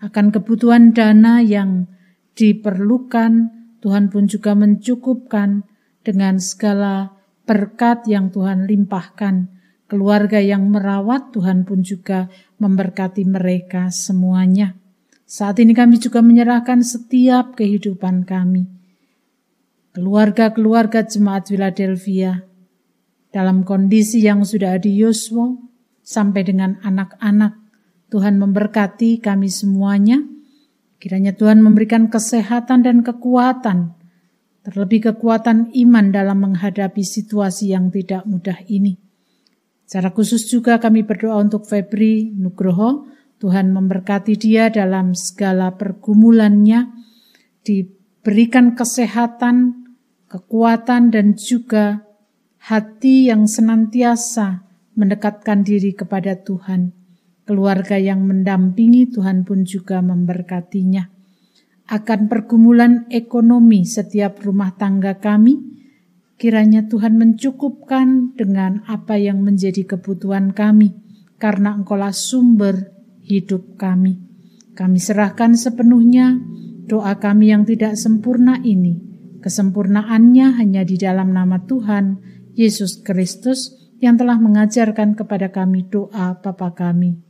Akan 0.00 0.32
kebutuhan 0.32 0.96
dana 0.96 1.44
yang 1.44 1.84
diperlukan, 2.32 3.52
Tuhan 3.84 4.08
pun 4.08 4.24
juga 4.24 4.56
mencukupkan 4.56 5.68
dengan 6.00 6.40
segala 6.40 7.12
berkat 7.44 8.08
yang 8.08 8.32
Tuhan 8.32 8.64
limpahkan. 8.64 9.60
Keluarga 9.90 10.38
yang 10.38 10.70
merawat 10.70 11.34
Tuhan 11.34 11.66
pun 11.66 11.82
juga 11.82 12.30
memberkati 12.62 13.26
mereka 13.26 13.90
semuanya. 13.90 14.78
Saat 15.26 15.58
ini 15.58 15.74
kami 15.74 15.98
juga 15.98 16.22
menyerahkan 16.22 16.80
setiap 16.80 17.58
kehidupan 17.58 18.22
kami. 18.22 18.70
Keluarga-keluarga 19.90 21.02
jemaat 21.02 21.50
Philadelphia 21.50 22.49
dalam 23.30 23.62
kondisi 23.62 24.22
yang 24.22 24.42
sudah 24.42 24.78
adioswo 24.78 25.58
sampai 26.02 26.42
dengan 26.46 26.78
anak-anak. 26.82 27.58
Tuhan 28.10 28.42
memberkati 28.42 29.22
kami 29.22 29.46
semuanya. 29.46 30.18
Kiranya 30.98 31.32
Tuhan 31.32 31.62
memberikan 31.62 32.10
kesehatan 32.10 32.82
dan 32.84 33.06
kekuatan 33.06 34.00
terlebih 34.60 35.12
kekuatan 35.12 35.72
iman 35.72 36.12
dalam 36.12 36.44
menghadapi 36.44 37.00
situasi 37.00 37.72
yang 37.72 37.88
tidak 37.88 38.28
mudah 38.28 38.60
ini. 38.68 39.00
Secara 39.88 40.14
khusus 40.14 40.46
juga 40.46 40.78
kami 40.78 41.02
berdoa 41.02 41.40
untuk 41.40 41.66
Febri 41.66 42.30
Nugroho, 42.30 43.10
Tuhan 43.40 43.72
memberkati 43.72 44.36
dia 44.36 44.68
dalam 44.68 45.16
segala 45.16 45.74
pergumulannya, 45.74 46.92
diberikan 47.64 48.76
kesehatan, 48.76 49.88
kekuatan, 50.28 51.10
dan 51.10 51.34
juga 51.34 52.04
hati 52.60 53.32
yang 53.32 53.48
senantiasa 53.48 54.68
mendekatkan 54.94 55.64
diri 55.64 55.96
kepada 55.96 56.36
Tuhan. 56.36 56.92
Keluarga 57.48 57.98
yang 57.98 58.28
mendampingi 58.28 59.10
Tuhan 59.10 59.42
pun 59.42 59.66
juga 59.66 59.98
memberkatinya 60.04 61.20
akan 61.90 62.30
pergumulan 62.30 63.10
ekonomi 63.10 63.82
setiap 63.82 64.38
rumah 64.46 64.78
tangga 64.78 65.18
kami. 65.18 65.58
Kiranya 66.38 66.86
Tuhan 66.86 67.18
mencukupkan 67.18 68.38
dengan 68.38 68.86
apa 68.86 69.18
yang 69.18 69.42
menjadi 69.42 69.84
kebutuhan 69.84 70.54
kami, 70.54 70.94
karena 71.36 71.74
Engkaulah 71.76 72.14
sumber 72.14 72.94
hidup 73.26 73.76
kami. 73.76 74.22
Kami 74.72 74.96
serahkan 75.02 75.58
sepenuhnya 75.58 76.40
doa 76.86 77.18
kami 77.18 77.52
yang 77.52 77.66
tidak 77.66 77.98
sempurna 77.98 78.62
ini. 78.62 79.02
Kesempurnaannya 79.42 80.56
hanya 80.62 80.86
di 80.86 80.96
dalam 80.96 81.34
nama 81.34 81.60
Tuhan 81.66 82.22
Yesus 82.60 83.00
Kristus 83.00 83.72
yang 84.04 84.20
telah 84.20 84.36
mengajarkan 84.36 85.16
kepada 85.16 85.48
kami 85.48 85.88
doa 85.88 86.36
Bapa 86.36 86.76
kami. 86.76 87.29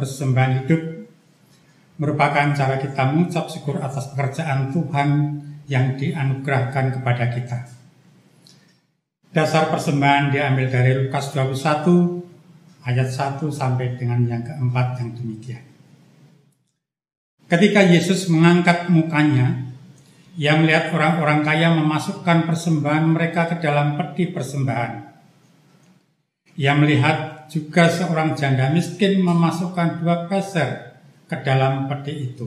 Persembahan 0.00 0.64
hidup 0.64 0.82
merupakan 2.00 2.56
cara 2.56 2.80
kita 2.80 3.12
mengucap 3.12 3.52
syukur 3.52 3.76
atas 3.84 4.08
pekerjaan 4.16 4.72
Tuhan 4.72 5.08
yang 5.68 6.00
dianugerahkan 6.00 6.96
kepada 6.96 7.28
kita. 7.28 7.58
Dasar 9.30 9.70
persembahan 9.70 10.32
diambil 10.32 10.66
dari 10.72 10.92
Lukas 10.96 11.30
21 11.36 12.82
ayat 12.88 13.08
1 13.12 13.44
sampai 13.52 13.94
dengan 13.94 14.26
yang 14.26 14.42
keempat 14.42 14.98
yang 14.98 15.10
demikian. 15.14 15.62
Ketika 17.46 17.84
Yesus 17.84 18.26
mengangkat 18.32 18.90
mukanya, 18.90 19.70
ia 20.40 20.56
melihat 20.56 20.94
orang-orang 20.94 21.44
kaya 21.44 21.74
memasukkan 21.74 22.48
persembahan 22.48 23.06
mereka 23.06 23.50
ke 23.50 23.62
dalam 23.62 23.98
peti 24.00 24.30
persembahan. 24.30 24.92
Ia 26.58 26.72
melihat 26.74 27.39
juga 27.50 27.90
seorang 27.90 28.38
janda 28.38 28.70
miskin 28.70 29.26
memasukkan 29.26 29.98
dua 29.98 30.30
peser 30.30 31.02
ke 31.26 31.36
dalam 31.42 31.90
peti 31.90 32.30
itu. 32.30 32.46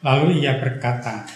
Lalu 0.00 0.40
ia 0.40 0.56
berkata, 0.56 1.28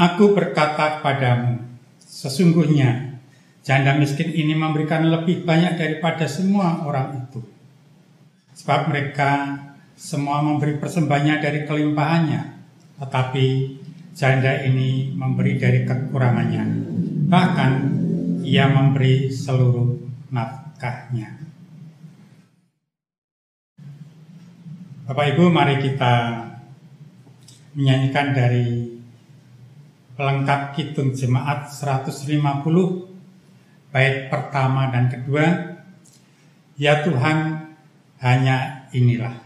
Aku 0.00 0.32
berkata 0.32 0.98
kepadamu, 0.98 1.60
sesungguhnya 2.00 3.20
janda 3.60 4.00
miskin 4.00 4.32
ini 4.32 4.56
memberikan 4.56 5.04
lebih 5.04 5.44
banyak 5.44 5.76
daripada 5.76 6.24
semua 6.24 6.80
orang 6.88 7.28
itu. 7.28 7.44
Sebab 8.56 8.88
mereka 8.88 9.60
semua 10.00 10.40
memberi 10.40 10.80
persembahannya 10.80 11.36
dari 11.44 11.60
kelimpahannya, 11.68 12.42
tetapi 12.96 13.46
janda 14.16 14.64
ini 14.64 15.12
memberi 15.12 15.60
dari 15.60 15.84
kekurangannya. 15.84 16.64
Bahkan 17.28 17.70
ia 18.46 18.72
memberi 18.72 19.28
seluruh 19.28 20.00
nafkah 20.32 20.69
berkahnya. 20.80 21.28
Bapak 25.04 25.36
Ibu, 25.36 25.52
mari 25.52 25.76
kita 25.76 26.40
menyanyikan 27.76 28.32
dari 28.32 28.96
pelengkap 30.16 30.72
Kidung 30.72 31.12
Jemaat 31.12 31.68
150 31.68 32.32
bait 33.92 34.32
pertama 34.32 34.88
dan 34.88 35.12
kedua 35.12 35.76
Ya 36.80 37.04
Tuhan 37.04 37.68
hanya 38.24 38.88
inilah 38.96 39.36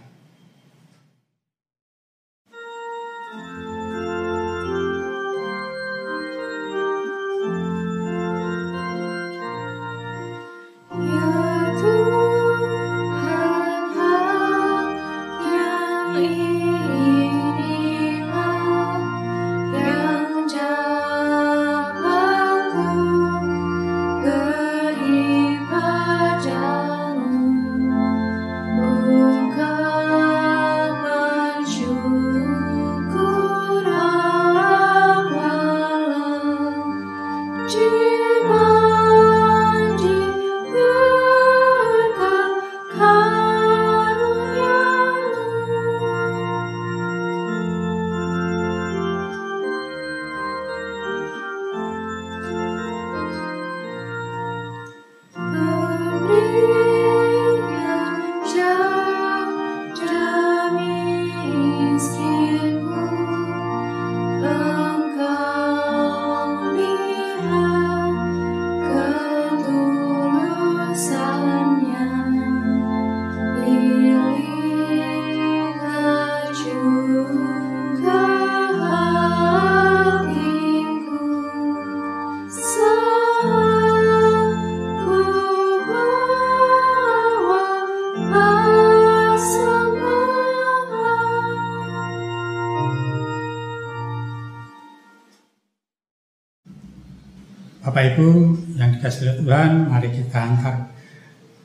mari 100.04 100.20
kita 100.20 100.36
antar 100.36 100.76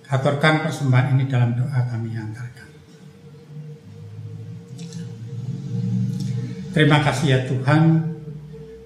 aturkan 0.07 0.63
persembahan 0.63 1.11
ini 1.11 1.27
dalam 1.27 1.59
doa 1.59 1.79
kami 1.91 2.15
antarkan. 2.15 2.71
Terima 6.71 7.03
kasih 7.03 7.27
ya 7.35 7.39
Tuhan 7.51 7.99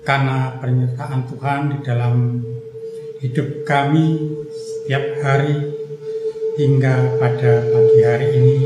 karena 0.02 0.58
penyertaan 0.58 1.30
Tuhan 1.30 1.60
di 1.70 1.78
dalam 1.86 2.42
hidup 3.22 3.62
kami 3.62 4.42
setiap 4.50 5.22
hari 5.22 5.70
hingga 6.58 7.22
pada 7.22 7.52
pagi 7.70 8.00
hari 8.02 8.28
ini 8.34 8.58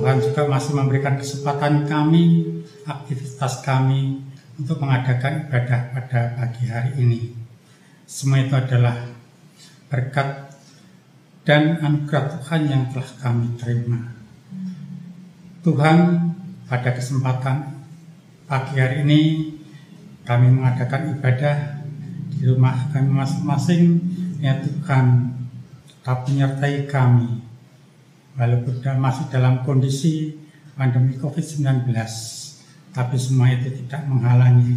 Tuhan 0.00 0.16
juga 0.24 0.48
masih 0.48 0.80
memberikan 0.80 1.20
kesempatan 1.20 1.84
kami, 1.84 2.56
aktivitas 2.88 3.60
kami 3.60 4.24
untuk 4.56 4.80
mengadakan 4.80 5.44
ibadah 5.44 5.92
pada 5.92 6.40
pagi 6.40 6.64
hari 6.72 7.04
ini. 7.04 7.36
Semua 8.08 8.40
itu 8.40 8.56
adalah 8.56 9.15
berkat 9.86 10.50
dan 11.46 11.78
anugerah 11.78 12.38
Tuhan 12.38 12.62
yang 12.66 12.82
telah 12.90 13.10
kami 13.22 13.54
terima. 13.54 14.00
Tuhan, 15.62 15.98
pada 16.66 16.90
kesempatan 16.94 17.86
pagi 18.46 18.78
hari 18.78 19.06
ini 19.06 19.20
kami 20.26 20.50
mengadakan 20.50 21.18
ibadah 21.18 21.82
di 22.34 22.42
rumah 22.46 22.90
kami 22.90 23.10
masing-masing. 23.14 23.84
Ya 24.42 24.58
Tuhan, 24.58 25.32
tetap 25.86 26.26
menyertai 26.26 26.86
kami 26.90 27.42
walaupun 28.36 28.78
masih 29.00 29.26
dalam 29.32 29.64
kondisi 29.64 30.34
pandemi 30.76 31.16
COVID-19, 31.16 31.88
tapi 32.92 33.16
semua 33.16 33.48
itu 33.48 33.72
tidak 33.72 34.04
menghalangi 34.04 34.76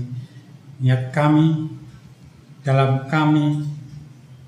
niat 0.79 1.11
kami 1.11 1.67
dalam 2.63 3.05
kami 3.11 3.67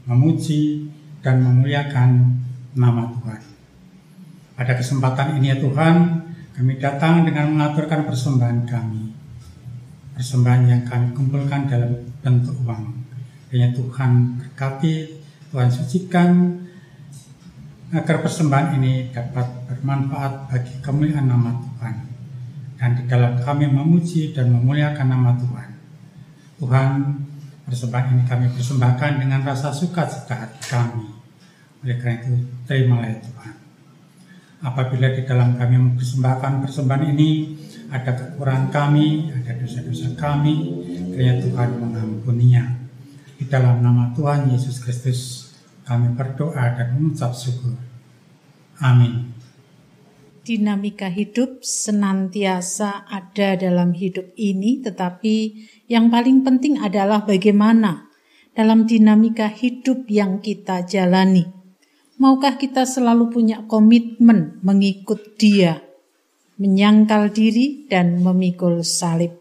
memuji 0.06 0.89
dan 1.22 1.41
memuliakan 1.45 2.41
nama 2.74 3.12
Tuhan. 3.14 3.41
Pada 4.58 4.74
kesempatan 4.78 5.41
ini 5.41 5.54
ya 5.54 5.58
Tuhan, 5.58 5.95
kami 6.54 6.78
datang 6.78 7.26
dengan 7.26 7.49
mengaturkan 7.54 8.06
persembahan 8.06 8.70
kami. 8.70 9.14
Persembahan 10.18 10.64
yang 10.70 10.84
kami 10.86 11.18
kumpulkan 11.18 11.66
dalam 11.66 11.97
bentuk 12.22 12.54
uang. 12.68 13.02
Hanya 13.49 13.74
Tuhan 13.74 14.38
berkati, 14.38 14.95
Tuhan 15.49 15.70
sucikan, 15.74 16.30
agar 17.91 18.24
persembahan 18.24 18.80
ini 18.80 19.12
dapat 19.12 19.68
bermanfaat 19.68 20.47
bagi 20.47 20.74
kemuliaan 20.80 21.28
nama 21.28 21.52
Tuhan. 21.60 21.95
Dan 22.80 22.89
di 22.97 23.04
dalam 23.06 23.38
kami 23.43 23.68
memuji 23.68 24.32
dan 24.32 24.49
memuliakan 24.56 25.08
nama 25.12 25.36
Tuhan. 25.38 25.70
Tuhan 26.62 26.91
Persembahan 27.72 28.19
ini 28.19 28.24
kami 28.28 28.51
persembahkan 28.51 29.24
dengan 29.24 29.47
rasa 29.47 29.72
sukacita 29.72 30.36
hati 30.36 30.59
kami. 30.67 31.07
Oleh 31.88 31.95
karena 32.03 32.19
itu, 32.19 32.36
terimalah 32.67 33.07
ya 33.07 33.17
Tuhan. 33.24 33.55
Apabila 34.59 35.07
di 35.15 35.24
dalam 35.24 35.55
kami 35.55 35.80
mempersembahkan 35.80 36.67
persembahan 36.67 37.15
ini, 37.15 37.30
ada 37.88 38.11
kekurangan 38.11 38.67
kami, 38.76 39.32
ada 39.32 39.55
dosa-dosa 39.55 40.11
kami, 40.19 40.84
kiranya 41.15 41.39
Tuhan 41.47 41.69
mengampuninya. 41.80 42.76
Di 43.39 43.47
dalam 43.47 43.80
nama 43.80 44.11
Tuhan 44.19 44.51
Yesus 44.51 44.84
Kristus, 44.84 45.55
kami 45.88 46.11
berdoa 46.11 46.76
dan 46.76 46.99
mengucap 46.99 47.32
syukur. 47.32 47.80
Amin 48.84 49.31
dinamika 50.42 51.08
hidup 51.08 51.62
senantiasa 51.62 53.06
ada 53.06 53.54
dalam 53.58 53.94
hidup 53.94 54.34
ini, 54.38 54.82
tetapi 54.82 55.36
yang 55.86 56.10
paling 56.10 56.42
penting 56.42 56.82
adalah 56.82 57.22
bagaimana 57.24 58.10
dalam 58.58 58.89
dinamika 58.89 59.48
hidup 59.48 60.10
yang 60.10 60.42
kita 60.42 60.84
jalani. 60.84 61.46
Maukah 62.22 62.58
kita 62.58 62.86
selalu 62.86 63.34
punya 63.34 63.66
komitmen 63.66 64.62
mengikut 64.62 65.38
Dia, 65.42 65.82
menyangkal 66.62 67.34
diri, 67.34 67.89
dan 67.89 68.22
memikul 68.22 68.86
salib? 68.86 69.34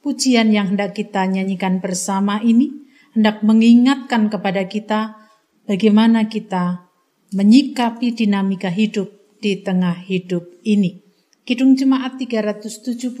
Pujian 0.00 0.50
yang 0.50 0.74
hendak 0.74 0.96
kita 0.96 1.28
nyanyikan 1.28 1.78
bersama 1.78 2.40
ini 2.40 2.72
hendak 3.12 3.44
mengingatkan 3.44 4.32
kepada 4.32 4.64
kita 4.64 5.20
bagaimana 5.68 6.26
kita 6.26 6.88
menyikapi 7.36 8.16
dinamika 8.16 8.72
hidup 8.72 9.19
di 9.40 9.64
tengah 9.64 9.96
hidup 10.04 10.60
ini. 10.62 11.00
Kidung 11.48 11.74
Jemaat 11.74 12.20
372 12.20 13.16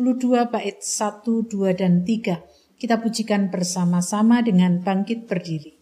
bait 0.52 0.78
1, 0.78 1.24
2, 1.24 1.74
dan 1.74 2.04
3. 2.04 2.76
Kita 2.76 3.00
pujikan 3.00 3.48
bersama-sama 3.48 4.44
dengan 4.44 4.84
bangkit 4.84 5.26
berdiri. 5.26 5.79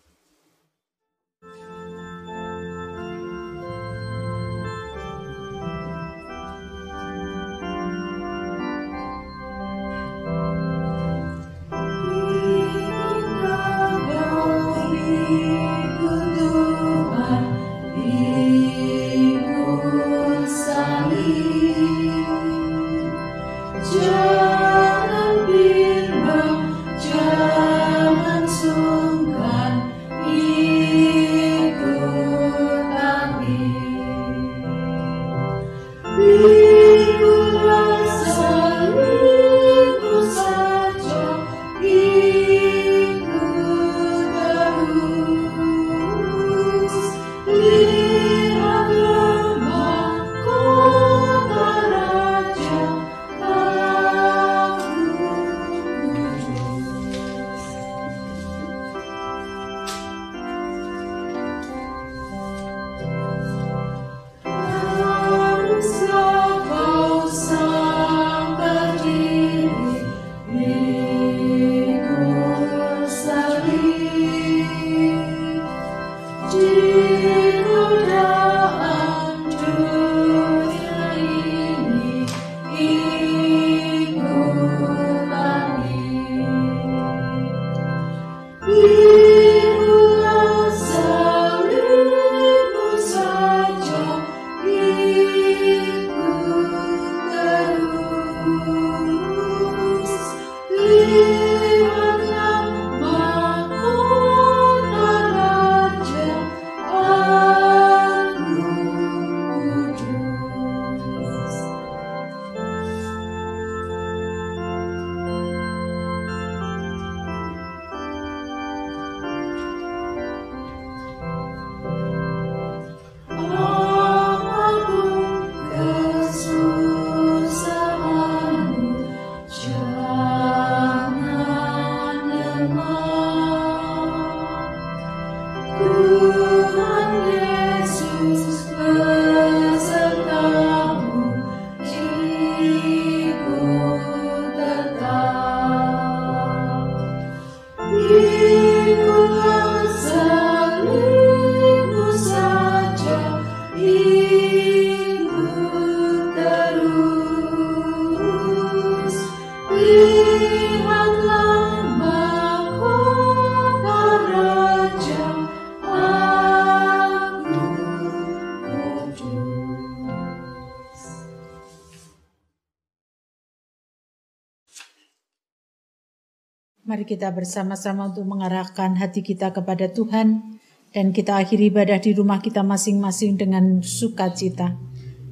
Kita 177.09 177.32
bersama-sama 177.32 178.12
untuk 178.12 178.28
mengarahkan 178.28 179.00
hati 179.00 179.24
kita 179.24 179.56
kepada 179.56 179.88
Tuhan 179.88 180.61
dan 180.92 181.16
kita 181.16 181.40
akhiri 181.40 181.72
ibadah 181.72 181.96
di 181.96 182.12
rumah 182.12 182.44
kita 182.44 182.61
masing-masing 182.61 183.40
dengan 183.40 183.80
sukacita. 183.80 184.76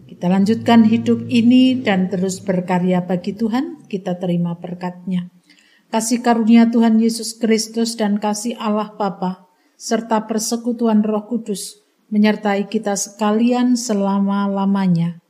Kita 0.08 0.32
lanjutkan 0.32 0.88
hidup 0.88 1.28
ini 1.28 1.76
dan 1.84 2.08
terus 2.08 2.40
berkarya 2.40 3.04
bagi 3.04 3.36
Tuhan, 3.36 3.84
kita 3.84 4.16
terima 4.16 4.56
berkatnya. 4.56 5.28
Kasih 5.92 6.24
karunia 6.24 6.72
Tuhan 6.72 6.96
Yesus 6.96 7.36
Kristus 7.36 8.00
dan 8.00 8.16
kasih 8.16 8.56
Allah 8.56 8.96
Bapa 8.96 9.44
serta 9.76 10.24
persekutuan 10.24 11.04
Roh 11.04 11.28
Kudus 11.28 11.84
menyertai 12.08 12.72
kita 12.72 12.96
sekalian 12.96 13.76
selama-lamanya 13.76 15.20